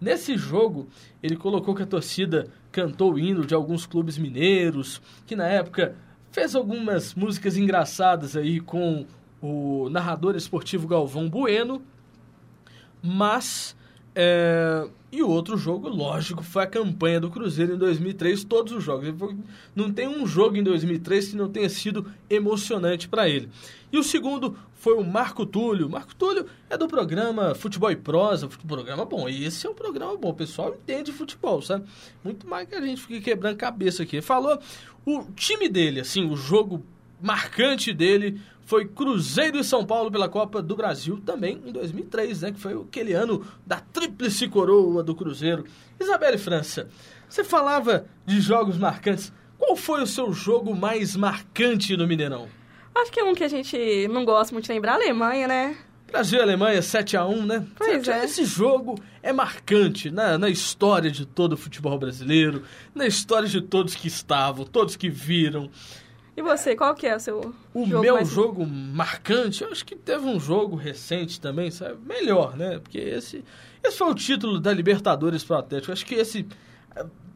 Nesse 0.00 0.36
jogo, 0.36 0.88
ele 1.22 1.36
colocou 1.36 1.76
que 1.76 1.84
a 1.84 1.86
torcida 1.86 2.48
cantou 2.72 3.12
o 3.12 3.18
hino 3.18 3.46
de 3.46 3.54
alguns 3.54 3.86
clubes 3.86 4.18
mineiros, 4.18 5.00
que 5.24 5.36
na 5.36 5.46
época 5.46 5.94
fez 6.32 6.56
algumas 6.56 7.14
músicas 7.14 7.56
engraçadas 7.56 8.36
aí 8.36 8.58
com 8.58 9.06
o 9.40 9.88
narrador 9.88 10.34
esportivo 10.34 10.88
Galvão 10.88 11.30
Bueno. 11.30 11.80
Mas 13.00 13.76
é, 14.14 14.88
e 15.12 15.22
o 15.22 15.28
outro 15.28 15.58
jogo, 15.58 15.90
lógico, 15.90 16.42
foi 16.42 16.62
a 16.62 16.66
campanha 16.66 17.20
do 17.20 17.28
Cruzeiro 17.28 17.74
em 17.74 17.78
2003, 17.78 18.44
todos 18.44 18.72
os 18.72 18.82
jogos. 18.82 19.12
Não 19.76 19.92
tem 19.92 20.08
um 20.08 20.26
jogo 20.26 20.56
em 20.56 20.62
2003 20.62 21.28
que 21.28 21.36
não 21.36 21.50
tenha 21.50 21.68
sido 21.68 22.10
emocionante 22.30 23.06
para 23.06 23.28
ele. 23.28 23.50
E 23.92 23.98
o 23.98 24.02
segundo 24.02 24.56
foi 24.74 24.94
o 24.94 25.04
Marco 25.04 25.44
Túlio. 25.44 25.90
Marco 25.90 26.14
Túlio 26.14 26.46
é 26.70 26.78
do 26.78 26.88
programa 26.88 27.54
Futebol 27.54 27.90
e 27.90 27.96
Prosa, 27.96 28.48
programa 28.66 29.04
bom. 29.04 29.28
E 29.28 29.44
esse 29.44 29.66
é 29.66 29.70
um 29.70 29.74
programa 29.74 30.16
bom, 30.16 30.30
o 30.30 30.34
pessoal 30.34 30.74
entende 30.74 31.12
futebol, 31.12 31.60
sabe? 31.60 31.84
Muito 32.24 32.48
mais 32.48 32.66
que 32.66 32.74
a 32.74 32.80
gente 32.80 33.02
fique 33.02 33.20
quebrando 33.20 33.58
cabeça 33.58 34.04
aqui. 34.04 34.22
Falou 34.22 34.58
o 35.04 35.24
time 35.36 35.68
dele, 35.68 36.00
assim, 36.00 36.24
o 36.24 36.34
jogo 36.36 36.82
marcante 37.20 37.92
dele 37.92 38.40
foi 38.64 38.86
Cruzeiro 38.86 39.58
e 39.58 39.64
São 39.64 39.84
Paulo 39.84 40.10
pela 40.10 40.28
Copa 40.28 40.62
do 40.62 40.76
Brasil 40.76 41.20
também 41.24 41.60
em 41.64 41.72
2003, 41.72 42.42
né? 42.42 42.52
Que 42.52 42.60
foi 42.60 42.74
aquele 42.74 43.12
ano 43.12 43.44
da 43.66 43.80
tríplice 43.80 44.48
coroa 44.48 45.02
do 45.02 45.14
Cruzeiro. 45.14 45.64
Isabelle 46.00 46.38
França, 46.38 46.88
você 47.28 47.44
falava 47.44 48.06
de 48.26 48.40
jogos 48.40 48.76
marcantes. 48.78 49.32
Qual 49.58 49.76
foi 49.76 50.02
o 50.02 50.06
seu 50.06 50.32
jogo 50.32 50.74
mais 50.74 51.14
marcante 51.14 51.96
no 51.96 52.06
Mineirão? 52.06 52.48
Acho 52.94 53.10
que 53.10 53.20
é 53.20 53.24
um 53.24 53.34
que 53.34 53.44
a 53.44 53.48
gente 53.48 54.08
não 54.08 54.24
gosta 54.24 54.52
muito 54.52 54.66
de 54.66 54.72
lembrar, 54.72 54.92
a 54.92 54.96
Alemanha, 54.96 55.48
né? 55.48 55.76
Brasil 56.12 56.38
e 56.38 56.42
Alemanha 56.42 56.80
7x1, 56.80 57.46
né? 57.46 57.66
Pois 57.74 58.06
é. 58.06 58.24
Esse 58.24 58.44
jogo 58.44 58.96
é 59.22 59.32
marcante 59.32 60.10
na, 60.10 60.36
na 60.36 60.50
história 60.50 61.10
de 61.10 61.24
todo 61.24 61.54
o 61.54 61.56
futebol 61.56 61.98
brasileiro, 61.98 62.64
na 62.94 63.06
história 63.06 63.48
de 63.48 63.62
todos 63.62 63.94
que 63.94 64.08
estavam, 64.08 64.66
todos 64.66 64.94
que 64.94 65.08
viram. 65.08 65.70
E 66.36 66.40
você, 66.40 66.74
qual 66.74 66.94
que 66.94 67.06
é 67.06 67.16
o 67.16 67.20
seu 67.20 67.54
o 67.74 67.84
jogo 67.86 68.02
meu 68.02 68.14
mais... 68.14 68.28
jogo 68.28 68.66
marcante? 68.66 69.62
Eu 69.62 69.70
acho 69.70 69.84
que 69.84 69.94
teve 69.94 70.24
um 70.24 70.40
jogo 70.40 70.76
recente 70.76 71.40
também, 71.40 71.70
sabe? 71.70 71.98
Melhor, 72.06 72.56
né? 72.56 72.78
Porque 72.78 72.98
esse, 72.98 73.44
esse 73.82 73.98
foi 73.98 74.10
o 74.10 74.14
título 74.14 74.58
da 74.58 74.72
Libertadores 74.72 75.44
pro 75.44 75.56
Atlético. 75.56 75.92
Acho 75.92 76.06
que 76.06 76.14
esse 76.14 76.46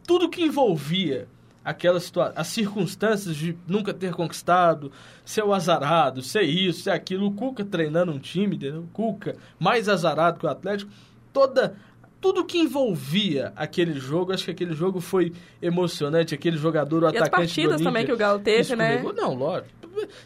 tudo 0.06 0.30
que 0.30 0.42
envolvia 0.42 1.28
aquela 1.64 1.98
situação, 1.98 2.34
as 2.36 2.46
circunstâncias 2.46 3.34
de 3.34 3.58
nunca 3.66 3.92
ter 3.92 4.14
conquistado, 4.14 4.92
ser 5.24 5.42
o 5.42 5.52
azarado, 5.52 6.22
ser 6.22 6.42
isso, 6.42 6.82
ser 6.82 6.90
aquilo, 6.90 7.26
o 7.26 7.32
Cuca 7.32 7.64
treinando 7.64 8.12
um 8.12 8.20
time, 8.20 8.54
entendeu? 8.54 8.82
O 8.82 8.88
Cuca 8.88 9.36
mais 9.58 9.88
azarado 9.88 10.38
que 10.38 10.46
o 10.46 10.48
Atlético, 10.48 10.90
toda 11.32 11.76
tudo 12.26 12.44
que 12.44 12.58
envolvia 12.58 13.52
aquele 13.54 14.00
jogo, 14.00 14.32
acho 14.32 14.46
que 14.46 14.50
aquele 14.50 14.74
jogo 14.74 15.00
foi 15.00 15.32
emocionante, 15.62 16.34
aquele 16.34 16.56
jogador, 16.56 17.04
o 17.04 17.06
e 17.06 17.08
atacante 17.10 17.22
as 17.22 17.30
partidas 17.30 17.80
também 17.80 18.04
que 18.04 18.12
o 18.12 18.16
Galo 18.16 18.40
teve, 18.40 18.74
né? 18.74 19.00
Não, 19.14 19.32
lógico. 19.32 19.70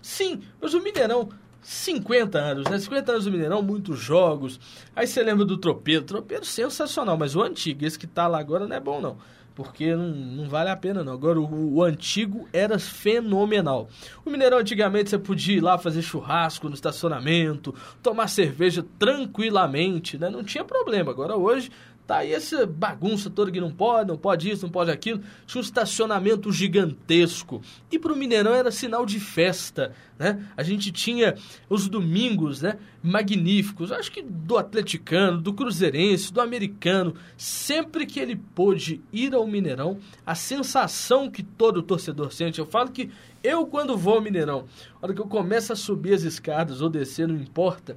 Sim, 0.01 0.41
mas 0.59 0.73
o 0.73 0.81
Mineirão, 0.81 1.29
50 1.61 2.39
anos, 2.39 2.71
né? 2.71 2.79
50 2.79 3.13
anos 3.13 3.25
do 3.27 3.31
Mineirão, 3.31 3.61
muitos 3.61 3.99
jogos. 3.99 4.59
Aí 4.97 5.07
você 5.07 5.23
lembra 5.23 5.45
do 5.45 5.59
Tropeiro. 5.59 6.03
Tropeiro 6.03 6.43
sensacional, 6.43 7.19
mas 7.19 7.37
o 7.37 7.43
antigo, 7.43 7.85
esse 7.85 7.99
que 7.99 8.07
tá 8.07 8.27
lá 8.27 8.39
agora 8.39 8.67
não 8.67 8.75
é 8.75 8.81
bom, 8.81 8.99
não. 8.99 9.19
Porque 9.55 9.95
não, 9.95 10.09
não 10.09 10.49
vale 10.49 10.71
a 10.71 10.77
pena, 10.77 11.05
não. 11.05 11.13
Agora, 11.13 11.39
o, 11.39 11.75
o, 11.75 11.83
antigo 11.83 12.49
era 12.51 12.79
fenomenal. 12.79 13.91
O 14.25 14.31
Mineirão, 14.31 14.59
antigamente, 14.59 15.11
você 15.11 15.19
podia 15.19 15.57
ir 15.57 15.61
lá 15.61 15.77
fazer 15.77 16.01
churrasco 16.01 16.69
no 16.69 16.75
estacionamento, 16.75 17.75
tomar 18.03 18.29
cerveja 18.29 18.83
tranquilamente, 18.99 20.17
né? 20.17 20.31
Não 20.31 20.43
tinha 20.43 20.65
problema. 20.65 21.11
Agora, 21.11 21.37
hoje, 21.37 21.71
Tá 22.11 22.17
aí 22.19 22.33
essa 22.33 22.67
bagunça 22.67 23.31
toda 23.31 23.53
que 23.53 23.61
não 23.61 23.71
pode, 23.71 24.09
não 24.09 24.19
pode 24.19 24.51
isso, 24.51 24.65
não 24.65 24.73
pode 24.73 24.91
aquilo. 24.91 25.21
Tinha 25.47 25.61
um 25.61 25.65
estacionamento 25.65 26.51
gigantesco. 26.51 27.63
E 27.89 28.01
para 28.01 28.13
o 28.13 28.17
Mineirão 28.17 28.53
era 28.53 28.73
sinal 28.73 29.07
de 29.07 29.21
festa, 29.21 29.93
né? 30.19 30.45
A 30.57 30.65
gente 30.65 30.91
tinha 30.91 31.37
os 31.69 31.89
domingos, 31.89 32.63
né? 32.63 32.79
Magníficos. 33.01 33.93
Acho 33.93 34.11
que 34.11 34.23
do 34.23 34.59
atleticano, 34.59 35.41
do 35.41 35.55
cruzeirense, 35.55 36.33
do 36.33 36.41
americano. 36.41 37.15
Sempre 37.37 38.05
que 38.05 38.19
ele 38.19 38.35
pôde 38.57 39.01
ir 39.13 39.33
ao 39.33 39.47
Mineirão, 39.47 39.97
a 40.27 40.35
sensação 40.35 41.31
que 41.31 41.45
todo 41.45 41.81
torcedor 41.81 42.33
sente. 42.33 42.59
Eu 42.59 42.67
falo 42.67 42.91
que 42.91 43.09
eu, 43.41 43.65
quando 43.69 43.97
vou 43.97 44.15
ao 44.15 44.21
Mineirão, 44.21 44.65
a 45.01 45.07
hora 45.07 45.15
que 45.15 45.21
eu 45.21 45.29
começo 45.29 45.73
a 45.73 45.77
subir 45.77 46.15
as 46.15 46.25
escadas 46.25 46.81
ou 46.81 46.91
descer, 46.91 47.29
não 47.29 47.37
importa 47.37 47.97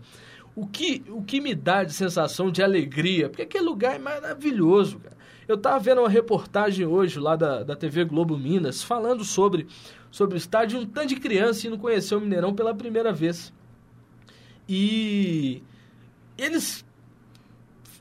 o 0.55 0.67
que, 0.67 1.03
o 1.09 1.23
que 1.23 1.41
me 1.41 1.55
dá 1.55 1.83
de 1.83 1.93
sensação 1.93 2.51
de 2.51 2.61
alegria, 2.61 3.29
porque 3.29 3.41
aquele 3.41 3.65
lugar 3.65 3.95
é 3.95 3.99
maravilhoso, 3.99 4.99
cara. 4.99 5.17
Eu 5.47 5.55
estava 5.55 5.79
vendo 5.79 5.99
uma 5.99 6.09
reportagem 6.09 6.85
hoje 6.85 7.19
lá 7.19 7.35
da, 7.35 7.63
da 7.63 7.75
TV 7.75 8.05
Globo 8.05 8.37
Minas 8.37 8.81
falando 8.81 9.25
sobre, 9.25 9.67
sobre 10.09 10.35
o 10.35 10.37
estádio 10.37 10.79
um 10.79 10.85
tanto 10.85 11.07
de 11.07 11.15
criança 11.17 11.67
indo 11.67 11.77
conhecer 11.77 12.15
o 12.15 12.21
Mineirão 12.21 12.53
pela 12.53 12.73
primeira 12.73 13.11
vez. 13.11 13.51
E 14.69 15.61
eles 16.37 16.85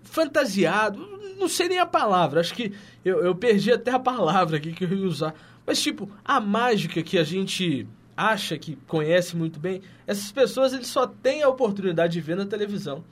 fantasiados, 0.05 1.05
não 1.39 1.49
sei 1.49 1.69
nem 1.69 1.79
a 1.79 1.87
palavra, 1.87 2.41
acho 2.41 2.55
que 2.55 2.73
eu, 3.05 3.25
eu 3.25 3.35
perdi 3.35 3.73
até 3.73 3.91
a 3.91 3.99
palavra 3.99 4.59
aqui 4.59 4.73
que 4.73 4.85
eu 4.85 4.93
ia 4.93 5.07
usar. 5.07 5.35
Mas, 5.67 5.83
tipo, 5.83 6.09
a 6.25 6.41
mágica 6.41 7.03
que 7.03 7.19
a 7.19 7.25
gente 7.25 7.89
acha 8.17 8.59
que 8.59 8.77
conhece 8.87 9.37
muito 9.37 9.59
bem, 9.59 9.83
essas 10.07 10.31
pessoas 10.31 10.73
eles 10.73 10.89
só 10.89 11.07
têm 11.07 11.43
a 11.43 11.49
oportunidade 11.49 12.13
de 12.13 12.21
ver 12.21 12.37
na 12.37 12.47
televisão. 12.47 13.05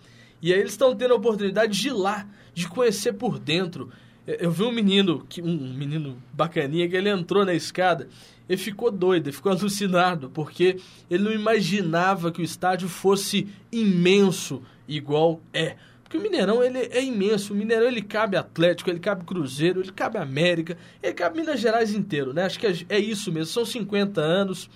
E 0.43 0.53
aí 0.53 0.61
eles 0.61 0.73
estão 0.73 0.95
tendo 0.95 1.13
a 1.13 1.17
oportunidade 1.17 1.79
de 1.79 1.89
ir 1.89 1.93
lá, 1.93 2.27
de 2.55 2.69
conhecer 2.69 3.13
por 3.13 3.39
dentro. 3.39 3.91
Eu 4.27 4.51
vi 4.51 4.63
um 4.63 4.73
menino, 4.73 5.27
um 5.43 5.75
menino 5.75 6.17
bacaninha, 6.33 6.89
que 6.89 6.97
ele 6.97 7.09
entrou 7.09 7.45
na 7.45 7.55
escada 7.55 8.09
e 8.49 8.57
ficou 8.57 8.91
doido, 8.91 9.27
ele 9.27 9.37
ficou 9.37 9.53
alucinado, 9.53 10.31
porque 10.31 10.79
ele 11.11 11.25
não 11.25 11.33
imaginava 11.33 12.33
que 12.33 12.41
o 12.41 12.45
estádio 12.45 12.89
fosse 12.89 13.49
imenso 13.71 14.63
igual 14.89 15.41
é. 15.53 15.77
Porque 16.11 16.19
o 16.19 16.21
Mineirão 16.21 16.61
ele 16.61 16.79
é 16.91 17.01
imenso. 17.05 17.53
O 17.53 17.57
Mineirão 17.57 17.87
ele 17.87 18.03
cabe 18.03 18.37
Atlético, 18.37 18.91
ele 18.91 18.99
cabe 18.99 19.25
Cruzeiro, 19.25 19.81
ele 19.81 19.93
cabe 19.93 20.19
América, 20.19 20.77
ele 21.01 21.15
cabe 21.15 21.39
Minas 21.39 21.61
Gerais 21.61 21.95
inteiro, 21.95 22.35
né? 22.35 22.47
Acho 22.47 22.59
que 22.59 22.67
é, 22.67 22.75
é 22.89 22.99
isso 22.99 23.31
mesmo. 23.31 23.47
São 23.47 23.65
50 23.65 24.21
anos. 24.21 24.69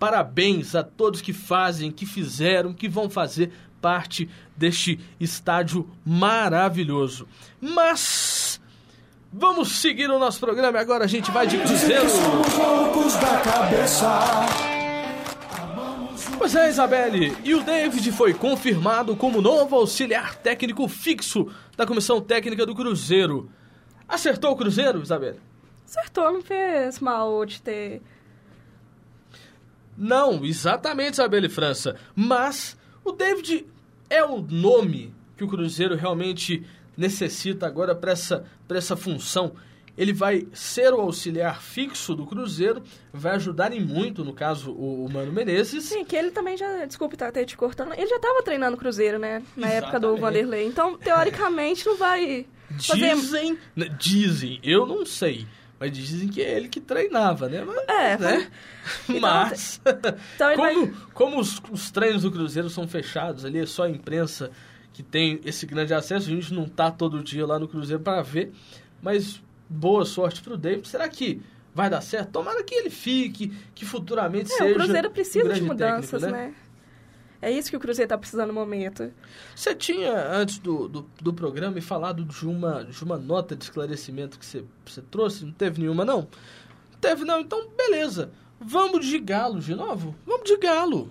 Parabéns 0.00 0.74
a 0.74 0.82
todos 0.82 1.20
que 1.20 1.32
fazem, 1.32 1.92
que 1.92 2.04
fizeram, 2.04 2.72
que 2.72 2.88
vão 2.88 3.08
fazer 3.08 3.52
parte 3.80 4.28
deste 4.56 4.98
estádio 5.20 5.88
maravilhoso. 6.04 7.28
Mas 7.60 8.60
vamos 9.32 9.76
seguir 9.76 10.10
o 10.10 10.18
nosso 10.18 10.40
programa. 10.40 10.80
Agora 10.80 11.04
a 11.04 11.08
gente 11.08 11.30
vai 11.30 11.46
de 11.46 11.56
Cruzeiro. 11.56 12.08
Somos 12.08 12.54
loucos 12.56 13.14
da 13.14 13.38
cabeça. 13.38 14.69
Pois 16.40 16.54
é, 16.54 16.70
Isabelle, 16.70 17.36
e 17.44 17.54
o 17.54 17.62
David 17.62 18.12
foi 18.12 18.32
confirmado 18.32 19.14
como 19.14 19.42
novo 19.42 19.76
auxiliar 19.76 20.36
técnico 20.36 20.88
fixo 20.88 21.52
da 21.76 21.84
comissão 21.84 22.18
técnica 22.18 22.64
do 22.64 22.74
Cruzeiro. 22.74 23.50
Acertou 24.08 24.52
o 24.52 24.56
Cruzeiro, 24.56 25.02
Isabelle? 25.02 25.38
Acertou, 25.84 26.32
não 26.32 26.40
fez 26.40 26.98
mal 26.98 27.44
de 27.44 27.60
ter. 27.60 28.00
Não, 29.94 30.42
exatamente, 30.42 31.12
Isabelle 31.12 31.50
França. 31.50 31.96
Mas 32.16 32.74
o 33.04 33.12
David 33.12 33.66
é 34.08 34.24
o 34.24 34.40
nome 34.40 35.14
que 35.36 35.44
o 35.44 35.48
Cruzeiro 35.48 35.94
realmente 35.94 36.66
necessita 36.96 37.66
agora 37.66 37.94
para 37.94 38.12
essa, 38.12 38.46
essa 38.70 38.96
função 38.96 39.52
ele 39.96 40.12
vai 40.12 40.46
ser 40.52 40.92
o 40.92 41.00
auxiliar 41.00 41.62
fixo 41.62 42.14
do 42.14 42.26
Cruzeiro, 42.26 42.82
vai 43.12 43.36
ajudar 43.36 43.72
em 43.72 43.80
muito, 43.80 44.24
no 44.24 44.32
caso, 44.32 44.72
o, 44.72 45.04
o 45.04 45.12
Mano 45.12 45.32
Menezes. 45.32 45.84
Sim, 45.84 46.04
que 46.04 46.16
ele 46.16 46.30
também 46.30 46.56
já, 46.56 46.84
desculpe 46.86 47.14
estar 47.14 47.28
até 47.28 47.44
te 47.44 47.56
cortando, 47.56 47.92
ele 47.92 48.06
já 48.06 48.16
estava 48.16 48.42
treinando 48.42 48.76
o 48.76 48.78
Cruzeiro, 48.78 49.18
né? 49.18 49.42
Na 49.56 49.66
Exatamente. 49.66 49.76
época 49.76 50.00
do 50.00 50.16
Vanderlei. 50.16 50.66
Então, 50.66 50.96
teoricamente, 50.96 51.86
não 51.86 51.96
vai 51.96 52.46
fazer... 52.78 53.14
Dizem, 53.14 53.58
né, 53.74 53.88
dizem, 53.98 54.60
eu 54.62 54.86
não 54.86 55.04
sei. 55.04 55.46
Mas 55.80 55.92
dizem 55.92 56.28
que 56.28 56.42
é 56.42 56.56
ele 56.58 56.68
que 56.68 56.78
treinava, 56.78 57.48
né? 57.48 57.64
Mas, 57.64 57.88
é, 57.88 58.18
né? 58.18 58.50
Então, 59.08 59.20
mas 59.20 59.80
então 59.84 60.56
como, 60.56 60.86
vai... 60.86 60.94
como 61.14 61.40
os, 61.40 61.62
os, 61.70 61.90
treinos 61.90 62.22
do 62.22 62.30
Cruzeiro 62.30 62.68
são 62.68 62.86
fechados, 62.86 63.44
ali 63.44 63.60
é 63.60 63.66
só 63.66 63.84
a 63.84 63.90
imprensa 63.90 64.50
que 64.92 65.02
tem 65.02 65.40
esse 65.44 65.64
grande 65.64 65.94
acesso, 65.94 66.28
a 66.28 66.32
gente 66.32 66.52
não 66.52 66.68
tá 66.68 66.90
todo 66.90 67.22
dia 67.22 67.46
lá 67.46 67.58
no 67.58 67.68
Cruzeiro 67.68 68.02
para 68.02 68.20
ver, 68.20 68.52
mas 69.00 69.40
boa 69.70 70.04
sorte 70.04 70.42
para 70.42 70.54
o 70.54 70.56
David. 70.56 70.88
Será 70.88 71.08
que 71.08 71.40
vai 71.72 71.88
dar 71.88 72.00
certo? 72.00 72.32
Tomara 72.32 72.62
que 72.64 72.74
ele 72.74 72.90
fique, 72.90 73.52
que 73.74 73.86
futuramente 73.86 74.52
é, 74.52 74.56
seja. 74.56 74.70
O 74.72 74.74
Cruzeiro 74.74 75.10
precisa 75.10 75.48
um 75.48 75.54
de 75.54 75.62
mudanças, 75.62 76.20
técnico, 76.20 76.32
né? 76.32 76.48
né? 76.48 76.54
É 77.42 77.50
isso 77.50 77.70
que 77.70 77.76
o 77.76 77.80
Cruzeiro 77.80 78.06
está 78.06 78.18
precisando 78.18 78.48
no 78.48 78.54
momento. 78.54 79.10
Você 79.54 79.74
tinha, 79.74 80.12
antes 80.30 80.58
do, 80.58 80.88
do, 80.88 81.10
do, 81.22 81.32
programa, 81.32 81.80
falado 81.80 82.22
de 82.22 82.46
uma, 82.46 82.84
de 82.84 83.02
uma 83.02 83.16
nota 83.16 83.56
de 83.56 83.64
esclarecimento 83.64 84.38
que 84.38 84.44
você, 84.44 84.62
você 84.84 85.00
trouxe? 85.00 85.46
Não 85.46 85.52
teve 85.52 85.80
nenhuma, 85.80 86.04
não? 86.04 86.28
Não 86.92 86.98
teve, 87.00 87.24
não? 87.24 87.40
Então, 87.40 87.66
beleza. 87.76 88.30
Vamos 88.60 89.06
de 89.06 89.18
galo 89.18 89.58
de 89.58 89.74
novo? 89.74 90.14
Vamos 90.26 90.44
de 90.44 90.56
galo. 90.58 91.10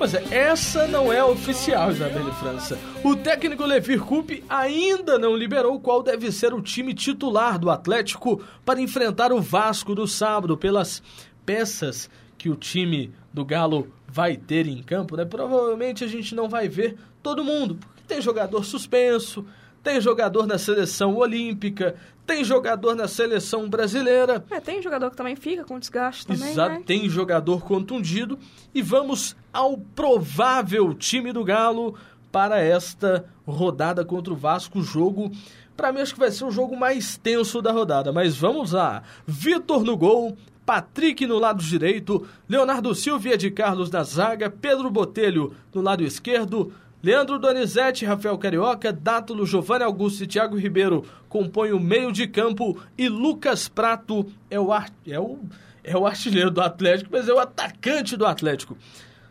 Pois 0.00 0.14
é, 0.14 0.24
essa 0.34 0.86
não 0.86 1.12
é 1.12 1.22
oficial, 1.22 1.90
Isabelle 1.90 2.32
França. 2.32 2.78
O 3.04 3.14
técnico 3.14 3.66
Levir 3.66 4.00
Coupe 4.00 4.42
ainda 4.48 5.18
não 5.18 5.36
liberou 5.36 5.78
qual 5.78 6.02
deve 6.02 6.32
ser 6.32 6.54
o 6.54 6.62
time 6.62 6.94
titular 6.94 7.58
do 7.58 7.68
Atlético 7.68 8.42
para 8.64 8.80
enfrentar 8.80 9.30
o 9.30 9.42
Vasco 9.42 9.94
no 9.94 10.08
sábado 10.08 10.56
pelas 10.56 11.02
peças 11.44 12.08
que 12.38 12.48
o 12.48 12.56
time 12.56 13.12
do 13.30 13.44
Galo 13.44 13.92
vai 14.08 14.38
ter 14.38 14.66
em 14.66 14.82
campo, 14.82 15.18
né? 15.18 15.26
Provavelmente 15.26 16.02
a 16.02 16.08
gente 16.08 16.34
não 16.34 16.48
vai 16.48 16.66
ver 16.66 16.96
todo 17.22 17.44
mundo, 17.44 17.74
porque 17.74 18.00
tem 18.08 18.22
jogador 18.22 18.64
suspenso, 18.64 19.44
tem 19.82 20.00
jogador 20.00 20.46
na 20.46 20.58
seleção 20.58 21.16
olímpica, 21.16 21.94
tem 22.26 22.44
jogador 22.44 22.94
na 22.94 23.08
seleção 23.08 23.68
brasileira. 23.68 24.44
É, 24.50 24.60
tem 24.60 24.80
jogador 24.80 25.10
que 25.10 25.16
também 25.16 25.34
fica 25.34 25.64
com 25.64 25.78
desgaste 25.78 26.26
também, 26.26 26.52
Exato, 26.52 26.74
né? 26.74 26.82
tem 26.86 27.08
jogador 27.08 27.62
contundido. 27.62 28.38
E 28.74 28.82
vamos 28.82 29.34
ao 29.52 29.76
provável 29.78 30.94
time 30.94 31.32
do 31.32 31.42
Galo 31.44 31.96
para 32.30 32.60
esta 32.60 33.24
rodada 33.46 34.04
contra 34.04 34.32
o 34.32 34.36
Vasco. 34.36 34.82
Jogo, 34.82 35.30
para 35.76 35.92
mim, 35.92 36.00
acho 36.00 36.14
que 36.14 36.20
vai 36.20 36.30
ser 36.30 36.44
o 36.44 36.50
jogo 36.50 36.76
mais 36.76 37.16
tenso 37.16 37.60
da 37.60 37.72
rodada. 37.72 38.12
Mas 38.12 38.36
vamos 38.36 38.72
lá. 38.72 39.02
Vitor 39.26 39.82
no 39.82 39.96
gol, 39.96 40.36
Patrick 40.64 41.26
no 41.26 41.38
lado 41.38 41.62
direito, 41.62 42.26
Leonardo 42.48 42.94
Silva 42.94 43.36
de 43.36 43.50
Carlos 43.50 43.90
na 43.90 44.04
zaga, 44.04 44.48
Pedro 44.48 44.88
Botelho 44.88 45.52
no 45.74 45.80
lado 45.80 46.04
esquerdo, 46.04 46.72
Leandro 47.02 47.38
Donizete, 47.38 48.04
Rafael 48.04 48.36
Carioca, 48.36 48.92
Dátulo, 48.92 49.46
Giovanni 49.46 49.84
Augusto 49.84 50.22
e 50.24 50.26
Thiago 50.26 50.56
Ribeiro 50.56 51.04
compõem 51.28 51.72
o 51.72 51.80
meio 51.80 52.12
de 52.12 52.26
campo 52.26 52.78
e 52.98 53.08
Lucas 53.08 53.68
Prato 53.68 54.30
é 54.50 54.60
o, 54.60 54.72
ar... 54.72 54.90
é 55.06 55.18
o... 55.18 55.38
é 55.82 55.96
o 55.96 56.06
artilheiro 56.06 56.50
do 56.50 56.60
Atlético, 56.60 57.10
mas 57.12 57.28
é 57.28 57.32
o 57.32 57.38
atacante 57.38 58.16
do 58.16 58.26
Atlético. 58.26 58.76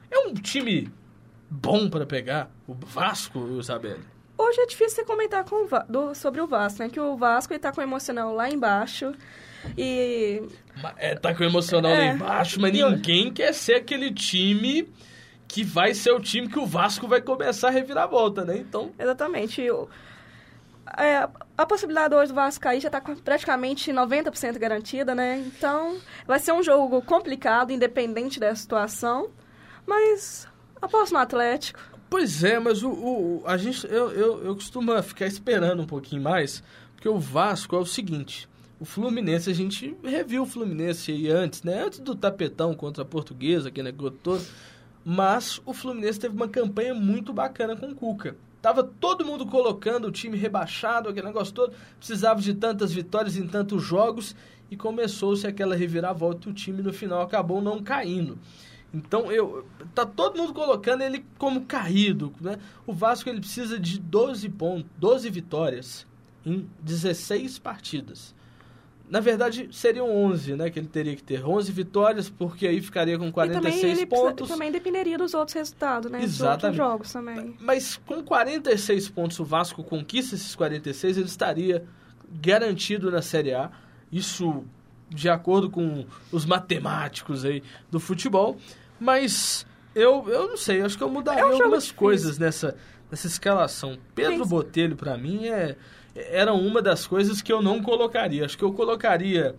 É 0.09 0.17
um 0.27 0.33
time 0.33 0.89
bom 1.49 1.89
para 1.89 2.05
pegar 2.05 2.49
o 2.67 2.73
Vasco, 2.73 3.57
Isabelle? 3.59 3.99
Hoje 4.35 4.61
é 4.61 4.65
difícil 4.65 4.95
você 4.95 5.03
comentar 5.03 5.43
com 5.43 5.65
o 5.65 5.69
do- 5.87 6.15
sobre 6.15 6.41
o 6.41 6.47
Vasco, 6.47 6.79
né? 6.81 6.89
Que 6.89 6.99
o 6.99 7.15
Vasco 7.17 7.53
ele 7.53 7.59
tá 7.59 7.71
com 7.71 7.81
o 7.81 7.83
emocional 7.83 8.33
lá 8.33 8.49
embaixo 8.49 9.13
e 9.77 10.41
É, 10.97 11.13
tá 11.15 11.35
com 11.35 11.43
o 11.43 11.45
emocional 11.45 11.91
lá 11.91 11.97
É. 12.03 12.13
embaixo, 12.13 12.59
mas 12.59 12.75
eu- 12.75 12.89
ninguém 12.91 13.31
quer 13.31 13.53
ser 13.53 13.75
aquele 13.75 14.11
time 14.13 14.87
que 15.49 15.63
vai 15.63 15.93
ser 15.93 16.11
o 16.11 16.19
time 16.21 16.47
que 16.47 16.59
o 16.59 16.65
Vasco 16.65 17.07
vai 17.07 17.19
começar 17.21 17.67
a 17.67 17.71
revirar 17.71 18.03
a 18.05 18.07
volta, 18.07 18.45
né? 18.45 18.55
Então, 18.57 18.91
Exatamente. 18.97 19.69
O- 19.69 19.89
é, 20.97 21.27
a 21.57 21.65
possibilidade 21.65 22.15
hoje 22.15 22.29
do 22.31 22.35
Vasco 22.35 22.61
cair 22.63 22.79
já 22.79 22.87
está 22.87 22.99
praticamente 23.01 23.91
90% 23.91 24.57
garantida, 24.57 25.13
né? 25.13 25.37
Então, 25.45 25.97
vai 26.25 26.39
ser 26.39 26.51
um 26.51 26.63
jogo 26.63 27.01
complicado, 27.01 27.71
independente 27.71 28.39
da 28.39 28.53
situação. 28.55 29.29
Mas 29.85 30.47
aposto 30.81 31.13
no 31.13 31.19
Atlético. 31.19 31.79
Pois 32.09 32.43
é, 32.43 32.57
mas 32.59 32.81
o, 32.83 32.89
o- 32.91 33.43
a 33.45 33.57
gente, 33.57 33.85
eu, 33.87 34.11
eu, 34.11 34.43
eu 34.45 34.55
costumo 34.55 35.01
ficar 35.03 35.25
esperando 35.27 35.81
um 35.83 35.85
pouquinho 35.85 36.21
mais, 36.21 36.63
porque 36.95 37.09
o 37.09 37.19
Vasco 37.19 37.75
é 37.75 37.79
o 37.79 37.85
seguinte, 37.85 38.49
o 38.79 38.85
Fluminense, 38.85 39.49
a 39.49 39.53
gente 39.53 39.95
reviu 40.03 40.43
o 40.43 40.45
Fluminense 40.45 41.11
aí 41.11 41.29
antes, 41.29 41.61
né? 41.63 41.83
Antes 41.83 41.99
do 41.99 42.15
tapetão 42.15 42.73
contra 42.73 43.03
a 43.03 43.05
Portuguesa, 43.05 43.69
que 43.69 43.83
negou 43.83 44.09
todo, 44.09 44.43
mas 45.03 45.61
o 45.65 45.73
Fluminense 45.73 46.19
teve 46.19 46.35
uma 46.35 46.47
campanha 46.47 46.93
muito 46.93 47.33
bacana 47.33 47.75
com 47.75 47.87
o 47.87 47.95
Cuca. 47.95 48.35
Tava 48.61 48.83
todo 48.83 49.25
mundo 49.25 49.45
colocando 49.45 50.07
o 50.07 50.11
time 50.11 50.37
rebaixado, 50.37 51.07
aquele 51.07 51.27
negócio 51.27 51.53
todo, 51.53 51.73
precisava 51.97 52.41
de 52.41 52.53
tantas 52.53 52.91
vitórias 52.91 53.37
em 53.37 53.47
tantos 53.47 53.81
jogos, 53.81 54.35
e 54.71 54.77
começou-se 54.77 55.47
aquela 55.47 55.75
reviravolta 55.75 56.47
e 56.47 56.51
o 56.51 56.53
time 56.53 56.81
no 56.81 56.93
final 56.93 57.21
acabou 57.21 57.61
não 57.61 57.81
caindo. 57.81 58.37
Então, 58.93 59.31
eu 59.31 59.65
tá 59.93 60.05
todo 60.05 60.37
mundo 60.37 60.53
colocando 60.53 61.01
ele 61.01 61.25
como 61.37 61.65
caído, 61.65 62.33
né? 62.41 62.57
O 62.87 62.93
Vasco 62.93 63.29
ele 63.29 63.39
precisa 63.39 63.79
de 63.79 63.99
12 63.99 64.49
pontos, 64.49 64.89
12 64.97 65.29
vitórias 65.29 66.07
em 66.45 66.67
16 66.81 67.59
partidas. 67.59 68.33
Na 69.09 69.19
verdade, 69.19 69.67
seriam 69.71 70.07
11, 70.07 70.55
né, 70.55 70.69
que 70.69 70.77
ele 70.77 70.87
teria 70.87 71.15
que 71.15 71.23
ter 71.23 71.43
11 71.43 71.71
vitórias, 71.71 72.29
porque 72.29 72.67
aí 72.67 72.79
ficaria 72.79 73.17
com 73.17 73.25
e 73.27 73.31
também 73.31 73.49
46 73.49 73.83
ele 73.97 74.05
precisa- 74.05 74.29
pontos. 74.29 74.47
também 74.47 74.71
dependeria 74.71 75.17
dos 75.17 75.33
outros 75.33 75.55
resultados, 75.55 76.11
né? 76.11 76.19
Dos 76.19 76.35
Exatamente. 76.35 76.63
outros 76.65 76.77
jogos 76.77 77.13
também. 77.13 77.55
Mas 77.59 77.97
com 78.05 78.23
46 78.23 79.09
pontos 79.09 79.39
o 79.39 79.43
Vasco 79.45 79.83
conquista 79.83 80.35
esses 80.35 80.55
46, 80.55 81.17
ele 81.17 81.25
estaria 81.25 81.83
garantido 82.31 83.09
na 83.11 83.21
Série 83.21 83.53
A. 83.53 83.71
Isso 84.11 84.63
de 85.09 85.27
acordo 85.27 85.69
com 85.71 86.05
os 86.31 86.45
matemáticos 86.45 87.43
aí 87.45 87.63
do 87.89 87.99
futebol. 87.99 88.57
Mas 88.99 89.65
eu, 89.95 90.25
eu 90.29 90.47
não 90.49 90.57
sei, 90.57 90.81
acho 90.81 90.97
que 90.97 91.03
eu 91.03 91.09
mudaria 91.09 91.41
É 91.41 91.45
um 91.45 91.53
algumas 91.53 91.83
difícil. 91.85 91.95
coisas 91.95 92.37
nessa, 92.37 92.75
nessa 93.09 93.25
escalação. 93.27 93.97
Pedro 94.13 94.43
Sim. 94.43 94.49
Botelho, 94.49 94.95
para 94.95 95.17
mim, 95.17 95.47
é, 95.47 95.75
era 96.15 96.53
uma 96.53 96.81
das 96.81 97.05
coisas 97.07 97.41
que 97.41 97.51
eu 97.51 97.61
não 97.61 97.81
colocaria. 97.81 98.45
Acho 98.45 98.57
que 98.57 98.63
eu 98.63 98.73
colocaria 98.73 99.55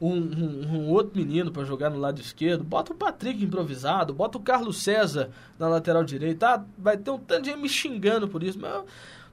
um, 0.00 0.12
um- 0.12 0.66
um 0.72 0.88
outro 0.90 1.16
menino 1.16 1.50
para 1.50 1.64
jogar 1.64 1.90
no 1.90 1.98
lado 1.98 2.20
esquerdo. 2.20 2.62
Bota 2.64 2.92
o 2.92 2.96
Patrick 2.96 3.42
improvisado, 3.42 4.12
bota 4.12 4.38
o 4.38 4.40
Carlos 4.40 4.82
César 4.82 5.30
na 5.58 5.68
lateral 5.68 6.04
direita. 6.04 6.48
Ah, 6.48 6.64
vai 6.78 6.96
ter 6.96 7.10
um 7.10 7.18
tanto 7.18 7.42
de 7.42 7.50
gente 7.50 7.60
me 7.60 7.68
xingando 7.68 8.28
por 8.28 8.42
isso, 8.42 8.58
mas 8.60 8.82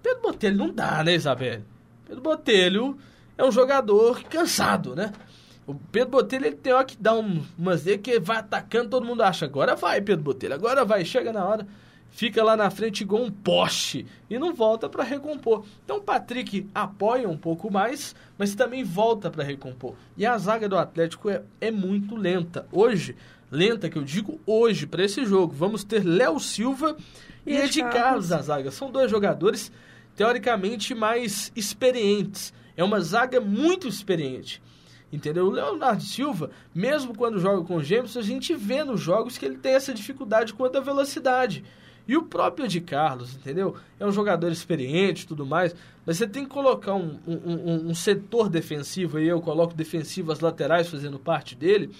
Pedro 0.01 0.21
Botelho 0.21 0.57
não 0.57 0.69
dá, 0.73 1.03
né, 1.03 1.13
Isabel? 1.15 1.61
Pedro 2.07 2.21
Botelho 2.21 2.97
é 3.37 3.43
um 3.43 3.51
jogador 3.51 4.23
cansado, 4.23 4.95
né? 4.95 5.11
O 5.67 5.75
Pedro 5.75 6.09
Botelho 6.09 6.45
ele 6.47 6.55
tem 6.55 6.73
hora 6.73 6.83
que 6.85 6.97
dá 6.99 7.13
um, 7.13 7.43
umas 7.57 7.83
que 8.01 8.19
vai 8.19 8.37
atacando, 8.37 8.89
todo 8.89 9.05
mundo 9.05 9.21
acha, 9.21 9.45
agora 9.45 9.75
vai, 9.75 10.01
Pedro 10.01 10.23
Botelho, 10.23 10.53
agora 10.53 10.83
vai, 10.83 11.05
chega 11.05 11.31
na 11.31 11.45
hora, 11.45 11.67
fica 12.11 12.43
lá 12.43 12.55
na 12.55 12.69
frente 12.69 13.01
igual 13.01 13.23
um 13.23 13.31
poste 13.31 14.05
e 14.29 14.37
não 14.37 14.53
volta 14.53 14.87
para 14.87 15.03
recompor. 15.03 15.65
Então 15.83 15.97
o 15.97 16.01
Patrick 16.01 16.69
apoia 16.75 17.27
um 17.27 17.37
pouco 17.37 17.71
mais, 17.71 18.13
mas 18.37 18.53
também 18.53 18.83
volta 18.83 19.31
para 19.31 19.43
recompor. 19.43 19.95
E 20.15 20.25
a 20.25 20.37
zaga 20.37 20.69
do 20.69 20.77
Atlético 20.77 21.29
é, 21.29 21.41
é 21.59 21.71
muito 21.71 22.15
lenta. 22.15 22.67
Hoje, 22.71 23.15
lenta 23.49 23.89
que 23.89 23.97
eu 23.97 24.03
digo 24.03 24.39
hoje 24.45 24.85
para 24.85 25.03
esse 25.03 25.25
jogo, 25.25 25.53
vamos 25.53 25.83
ter 25.83 26.03
Léo 26.05 26.39
Silva 26.39 26.95
e, 27.45 27.53
E 27.53 27.57
Ed 27.57 27.79
Carlos 27.81 28.29
Carlos. 28.29 28.45
zaga. 28.45 28.71
São 28.71 28.91
dois 28.91 29.09
jogadores 29.09 29.71
teoricamente 30.15 30.93
mais 30.93 31.51
experientes. 31.55 32.53
É 32.75 32.83
uma 32.83 32.99
zaga 32.99 33.39
muito 33.41 33.87
experiente. 33.87 34.61
Entendeu? 35.11 35.47
O 35.47 35.51
Leonardo 35.51 36.03
Silva, 36.03 36.51
mesmo 36.73 37.13
quando 37.13 37.37
joga 37.37 37.65
com 37.65 37.75
o 37.75 37.83
Gêmeos, 37.83 38.15
a 38.15 38.21
gente 38.21 38.55
vê 38.55 38.81
nos 38.83 39.01
jogos 39.01 39.37
que 39.37 39.45
ele 39.45 39.57
tem 39.57 39.73
essa 39.73 39.93
dificuldade 39.93 40.53
quanto 40.53 40.77
à 40.77 40.81
velocidade. 40.81 41.65
E 42.07 42.17
o 42.17 42.23
próprio 42.23 42.67
de 42.67 42.81
Carlos, 42.81 43.35
entendeu? 43.35 43.75
É 43.99 44.05
um 44.05 44.11
jogador 44.11 44.51
experiente 44.51 45.23
e 45.23 45.27
tudo 45.27 45.45
mais, 45.45 45.75
mas 46.05 46.17
você 46.17 46.27
tem 46.27 46.43
que 46.43 46.49
colocar 46.49 46.95
um, 46.95 47.19
um, 47.27 47.35
um- 47.35 47.89
um 47.89 47.93
setor 47.95 48.49
defensivo, 48.49 49.17
aí 49.17 49.27
eu 49.27 49.39
coloco 49.39 49.73
defensivo, 49.73 50.31
as 50.31 50.39
laterais 50.39 50.89
fazendo 50.89 51.19
parte 51.19 51.55
dele, 51.55 51.91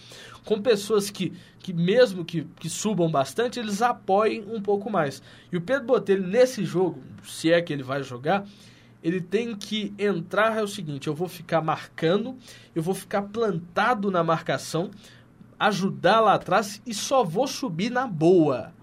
com 0.43 0.59
pessoas 0.61 1.09
que, 1.09 1.31
que 1.59 1.71
mesmo 1.71 2.25
que, 2.25 2.43
que 2.59 2.67
subam 2.69 3.09
bastante, 3.09 3.59
eles 3.59 3.81
apoiem 3.81 4.43
um 4.51 4.61
pouco 4.61 4.89
mais. 4.89 5.21
E 5.51 5.57
o 5.57 5.61
Pedro 5.61 5.85
Botelho, 5.85 6.25
nesse 6.27 6.65
jogo, 6.65 7.01
se 7.23 7.51
é 7.51 7.61
que 7.61 7.71
ele 7.71 7.83
vai 7.83 8.01
jogar, 8.03 8.45
ele 9.03 9.21
tem 9.21 9.55
que 9.55 9.93
entrar 9.97 10.57
é 10.57 10.63
o 10.63 10.67
seguinte, 10.67 11.07
eu 11.07 11.15
vou 11.15 11.27
ficar 11.27 11.61
marcando, 11.61 12.35
eu 12.75 12.81
vou 12.83 12.93
ficar 12.95 13.21
plantado 13.23 14.11
na 14.11 14.23
marcação, 14.23 14.91
ajudar 15.59 16.19
lá 16.21 16.33
atrás 16.33 16.81
e 16.85 16.93
só 16.93 17.23
vou 17.23 17.47
subir 17.47 17.91
na 17.91 18.07
boa. 18.07 18.73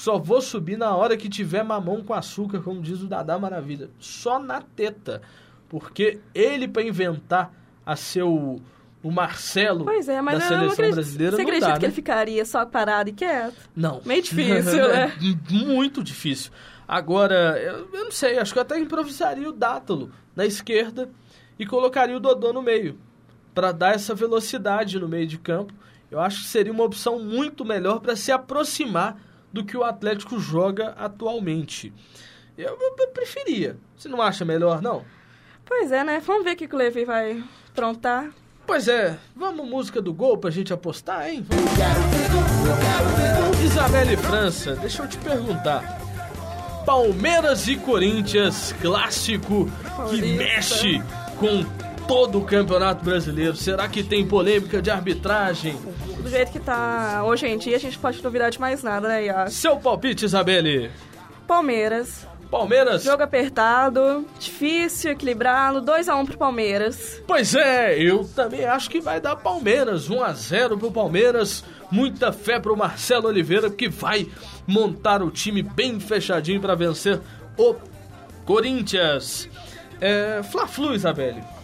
Só 0.00 0.18
vou 0.18 0.40
subir 0.40 0.78
na 0.78 0.96
hora 0.96 1.14
que 1.14 1.28
tiver 1.28 1.62
mamão 1.62 2.02
com 2.02 2.14
açúcar, 2.14 2.60
como 2.62 2.80
diz 2.80 3.02
o 3.02 3.06
Dadá 3.06 3.38
Maravilha. 3.38 3.90
Só 3.98 4.38
na 4.38 4.62
teta. 4.62 5.20
Porque 5.68 6.20
ele, 6.34 6.66
para 6.66 6.82
inventar 6.82 7.52
a 7.84 7.94
seu 7.94 8.62
o 9.02 9.10
Marcelo 9.10 9.84
Pois 9.84 10.08
é, 10.08 10.22
mas 10.22 10.38
da 10.38 10.48
seleção 10.48 10.72
acredito. 10.72 10.94
brasileira, 10.94 11.36
Você 11.36 11.42
não 11.42 11.48
acredita 11.48 11.68
dá, 11.68 11.74
que 11.74 11.82
né? 11.82 11.86
ele 11.88 11.94
ficaria 11.94 12.44
só 12.46 12.64
parado 12.64 13.10
e 13.10 13.12
quieto? 13.12 13.54
Não. 13.76 14.00
Meio 14.06 14.22
difícil, 14.22 14.88
né? 14.88 15.12
É 15.20 15.54
Muito 15.66 16.02
difícil. 16.02 16.50
Agora, 16.88 17.58
eu, 17.60 17.86
eu 17.92 18.04
não 18.04 18.10
sei, 18.10 18.38
acho 18.38 18.54
que 18.54 18.58
eu 18.58 18.62
até 18.62 18.78
improvisaria 18.78 19.50
o 19.50 19.52
Dátalo 19.52 20.10
na 20.34 20.46
esquerda 20.46 21.10
e 21.58 21.66
colocaria 21.66 22.16
o 22.16 22.20
Dodô 22.20 22.54
no 22.54 22.62
meio, 22.62 22.98
para 23.54 23.70
dar 23.70 23.94
essa 23.94 24.14
velocidade 24.14 24.98
no 24.98 25.06
meio 25.06 25.26
de 25.26 25.36
campo. 25.36 25.74
Eu 26.10 26.20
acho 26.20 26.40
que 26.40 26.48
seria 26.48 26.72
uma 26.72 26.84
opção 26.84 27.18
muito 27.18 27.66
melhor 27.66 28.00
para 28.00 28.16
se 28.16 28.32
aproximar 28.32 29.28
do 29.52 29.64
que 29.64 29.76
o 29.76 29.82
Atlético 29.84 30.38
joga 30.38 30.94
atualmente. 30.98 31.92
Eu, 32.56 32.76
eu- 32.80 32.96
eu 32.98 33.08
preferia. 33.08 33.76
Você 33.96 34.08
não 34.08 34.20
acha 34.22 34.44
melhor, 34.44 34.80
não? 34.82 35.04
Pois 35.64 35.90
é, 35.92 36.02
né? 36.04 36.20
Vamos 36.24 36.44
ver 36.44 36.52
o 36.52 36.56
que 36.56 36.74
o 36.74 36.78
Levi 36.78 37.04
vai 37.04 37.42
aprontar. 37.70 38.30
Pois 38.66 38.86
é, 38.88 39.18
vamos 39.34 39.66
música 39.68 40.00
do 40.00 40.12
gol 40.12 40.36
pra 40.38 40.50
gente 40.50 40.72
apostar, 40.72 41.28
hein? 41.28 41.44
Vamos. 41.48 41.70
Isabelle 43.64 44.16
França, 44.16 44.74
deixa 44.76 45.02
eu 45.02 45.08
te 45.08 45.18
perguntar. 45.18 45.98
Palmeiras 46.86 47.66
e 47.68 47.76
Corinthians, 47.76 48.74
clássico 48.80 49.70
que 50.10 50.22
mexe 50.36 51.00
com 51.38 51.64
todo 52.10 52.40
o 52.40 52.44
Campeonato 52.44 53.04
Brasileiro. 53.04 53.54
Será 53.54 53.88
que 53.88 54.02
tem 54.02 54.26
polêmica 54.26 54.82
de 54.82 54.90
arbitragem? 54.90 55.76
Do 56.20 56.28
jeito 56.28 56.50
que 56.50 56.58
tá 56.58 57.22
hoje 57.24 57.46
em 57.46 57.56
dia, 57.56 57.76
a 57.76 57.78
gente 57.78 57.96
pode 57.96 58.20
duvidar 58.20 58.50
de 58.50 58.58
mais 58.58 58.82
nada, 58.82 59.06
né, 59.06 59.26
Iago? 59.26 59.48
Seu 59.48 59.76
palpite, 59.76 60.24
Isabelle? 60.24 60.90
Palmeiras. 61.46 62.26
Palmeiras? 62.50 63.04
Jogo 63.04 63.22
apertado, 63.22 64.26
difícil, 64.40 65.12
equilibrado, 65.12 65.82
2x1 65.82 66.26
pro 66.26 66.36
Palmeiras. 66.36 67.22
Pois 67.28 67.54
é, 67.54 67.96
eu 67.96 68.28
também 68.34 68.64
acho 68.64 68.90
que 68.90 69.00
vai 69.00 69.20
dar 69.20 69.36
Palmeiras. 69.36 70.10
1 70.10 70.24
a 70.24 70.32
0 70.32 70.78
pro 70.78 70.90
Palmeiras. 70.90 71.62
muita 71.92 72.32
fé 72.32 72.58
pro 72.58 72.76
Marcelo 72.76 73.28
Oliveira, 73.28 73.70
que 73.70 73.88
vai 73.88 74.26
montar 74.66 75.22
o 75.22 75.30
time 75.30 75.62
bem 75.62 76.00
fechadinho 76.00 76.60
para 76.60 76.74
vencer 76.74 77.20
o 77.56 77.76
Corinthians. 78.44 79.48
É, 80.00 80.42
Fla-Flu, 80.42 80.92
Isabelle. 80.92 81.59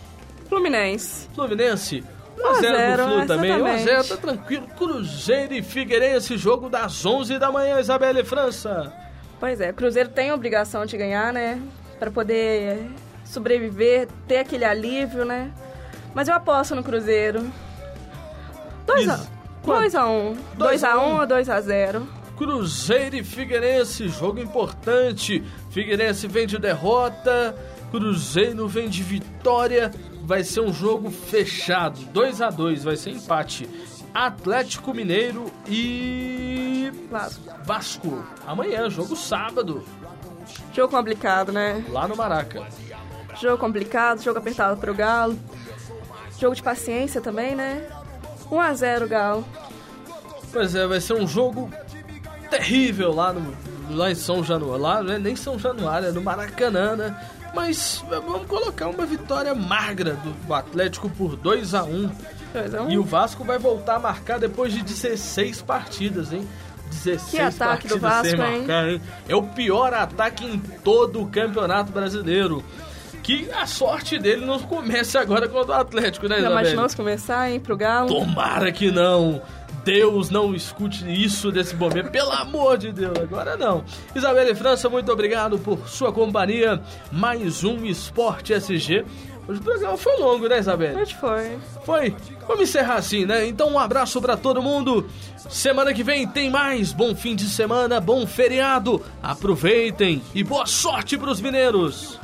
Fluminense. 0.48 1.28
Fluminense. 1.34 2.04
1x0 2.36 2.94
pro 2.94 3.04
Flu 3.04 3.26
também. 3.26 3.52
1x0, 3.52 4.08
tá 4.08 4.16
tranquilo. 4.16 4.66
Cruzeiro 4.76 5.54
e 5.54 5.62
Figueirense, 5.62 6.36
jogo 6.36 6.68
das 6.68 7.04
11 7.04 7.38
da 7.38 7.50
manhã, 7.50 7.80
Isabelle 7.80 8.24
França. 8.24 8.92
Pois 9.40 9.60
é, 9.60 9.72
Cruzeiro 9.72 10.08
tem 10.08 10.30
a 10.30 10.34
obrigação 10.34 10.86
de 10.86 10.96
ganhar, 10.96 11.32
né? 11.32 11.60
Para 11.98 12.10
poder 12.10 12.90
sobreviver, 13.24 14.08
ter 14.26 14.38
aquele 14.38 14.64
alívio, 14.64 15.24
né? 15.24 15.50
Mas 16.14 16.28
eu 16.28 16.34
aposto 16.34 16.74
no 16.74 16.82
Cruzeiro. 16.82 17.50
2x1. 18.86 19.26
2x1. 19.64 20.36
2x1 20.58 21.20
ou 21.20 21.26
2x0? 21.26 22.02
Cruzeiro 22.36 23.16
e 23.16 23.24
Figueirense, 23.24 24.08
jogo 24.08 24.38
importante. 24.38 25.42
Figueirense 25.70 26.26
vem 26.26 26.46
de 26.46 26.58
derrota, 26.58 27.54
Cruzeiro 27.90 28.68
vem 28.68 28.88
de 28.88 29.02
vitória. 29.02 29.90
Vai 30.26 30.42
ser 30.42 30.60
um 30.60 30.72
jogo 30.72 31.08
fechado, 31.08 32.00
2 32.06 32.42
a 32.42 32.50
2 32.50 32.82
vai 32.82 32.96
ser 32.96 33.10
empate. 33.10 33.70
Atlético 34.12 34.92
Mineiro 34.92 35.52
e 35.68 36.90
Vasco. 37.64 38.24
Amanhã, 38.44 38.90
jogo 38.90 39.14
sábado. 39.14 39.84
Jogo 40.72 40.90
complicado, 40.90 41.52
né? 41.52 41.84
Lá 41.90 42.08
no 42.08 42.16
Maraca. 42.16 42.66
Jogo 43.40 43.56
complicado, 43.56 44.20
jogo 44.20 44.40
apertado 44.40 44.80
pro 44.80 44.92
Galo. 44.92 45.38
Jogo 46.40 46.56
de 46.56 46.62
paciência 46.62 47.20
também, 47.20 47.54
né? 47.54 47.86
1 48.50 48.60
a 48.60 48.74
0 48.74 49.06
Galo. 49.06 49.44
Pois 50.52 50.74
é, 50.74 50.88
vai 50.88 51.00
ser 51.00 51.14
um 51.14 51.28
jogo 51.28 51.70
terrível 52.50 53.14
lá, 53.14 53.32
no, 53.32 53.56
lá 53.90 54.10
em 54.10 54.16
São 54.16 54.42
Januário. 54.42 54.82
Lá 54.82 55.02
não 55.04 55.12
é 55.12 55.18
nem 55.20 55.36
São 55.36 55.56
Januário, 55.56 56.08
é 56.08 56.10
no 56.10 56.20
Maracanã, 56.20 56.96
né? 56.96 57.16
Mas 57.56 58.04
vamos 58.06 58.46
colocar 58.46 58.86
uma 58.86 59.06
vitória 59.06 59.54
magra 59.54 60.18
do 60.46 60.52
Atlético 60.52 61.08
por 61.08 61.36
2 61.36 61.72
a 61.72 61.84
1 61.84 61.88
um. 61.88 62.10
E 62.90 62.98
o 62.98 63.02
Vasco 63.02 63.42
vai 63.44 63.58
voltar 63.58 63.96
a 63.96 63.98
marcar 63.98 64.38
depois 64.38 64.74
de 64.74 64.82
16 64.82 65.62
partidas, 65.62 66.34
hein? 66.34 66.46
16 66.90 67.30
que 67.30 67.38
ataque 67.38 67.88
do 67.88 67.98
Vasco, 67.98 68.28
sem 68.28 68.36
marcar, 68.36 68.90
hein? 68.90 69.00
É 69.26 69.34
o 69.34 69.42
pior 69.42 69.94
ataque 69.94 70.44
em 70.44 70.58
todo 70.58 71.22
o 71.22 71.26
Campeonato 71.26 71.90
Brasileiro. 71.90 72.62
Que 73.22 73.50
a 73.50 73.66
sorte 73.66 74.18
dele 74.18 74.44
não 74.44 74.60
comece 74.60 75.16
agora 75.16 75.48
contra 75.48 75.78
o 75.78 75.80
Atlético, 75.80 76.28
né, 76.28 76.38
Isabel? 76.38 76.60
imaginou 76.60 76.88
se 76.88 76.94
começar, 76.94 77.50
hein, 77.50 77.58
pro 77.58 77.74
Galo? 77.74 78.08
Tomara 78.08 78.70
que 78.70 78.90
não! 78.90 79.40
Deus 79.86 80.30
não 80.30 80.52
escute 80.52 81.04
isso 81.06 81.52
desse 81.52 81.76
momento, 81.76 82.10
pelo 82.10 82.32
amor 82.32 82.76
de 82.76 82.90
Deus, 82.90 83.16
agora 83.16 83.56
não. 83.56 83.84
Isabelle 84.16 84.52
França, 84.52 84.88
muito 84.88 85.12
obrigado 85.12 85.60
por 85.60 85.88
sua 85.88 86.12
companhia. 86.12 86.82
Mais 87.12 87.62
um 87.62 87.84
Esporte 87.84 88.52
SG. 88.52 89.04
Hoje 89.46 89.60
o 89.60 89.62
programa 89.62 89.96
foi 89.96 90.16
longo, 90.16 90.48
né, 90.48 90.58
Isabelle? 90.58 91.00
Hoje 91.00 91.14
foi. 91.14 91.56
Foi. 91.84 92.16
Vamos 92.48 92.68
encerrar 92.68 92.96
assim, 92.96 93.24
né? 93.24 93.46
Então 93.46 93.70
um 93.70 93.78
abraço 93.78 94.20
para 94.20 94.36
todo 94.36 94.60
mundo. 94.60 95.06
Semana 95.48 95.94
que 95.94 96.02
vem 96.02 96.26
tem 96.26 96.50
mais. 96.50 96.92
Bom 96.92 97.14
fim 97.14 97.36
de 97.36 97.48
semana, 97.48 98.00
bom 98.00 98.26
feriado. 98.26 99.00
Aproveitem 99.22 100.20
e 100.34 100.42
boa 100.42 100.66
sorte 100.66 101.16
para 101.16 101.30
os 101.30 101.40
mineiros. 101.40 102.18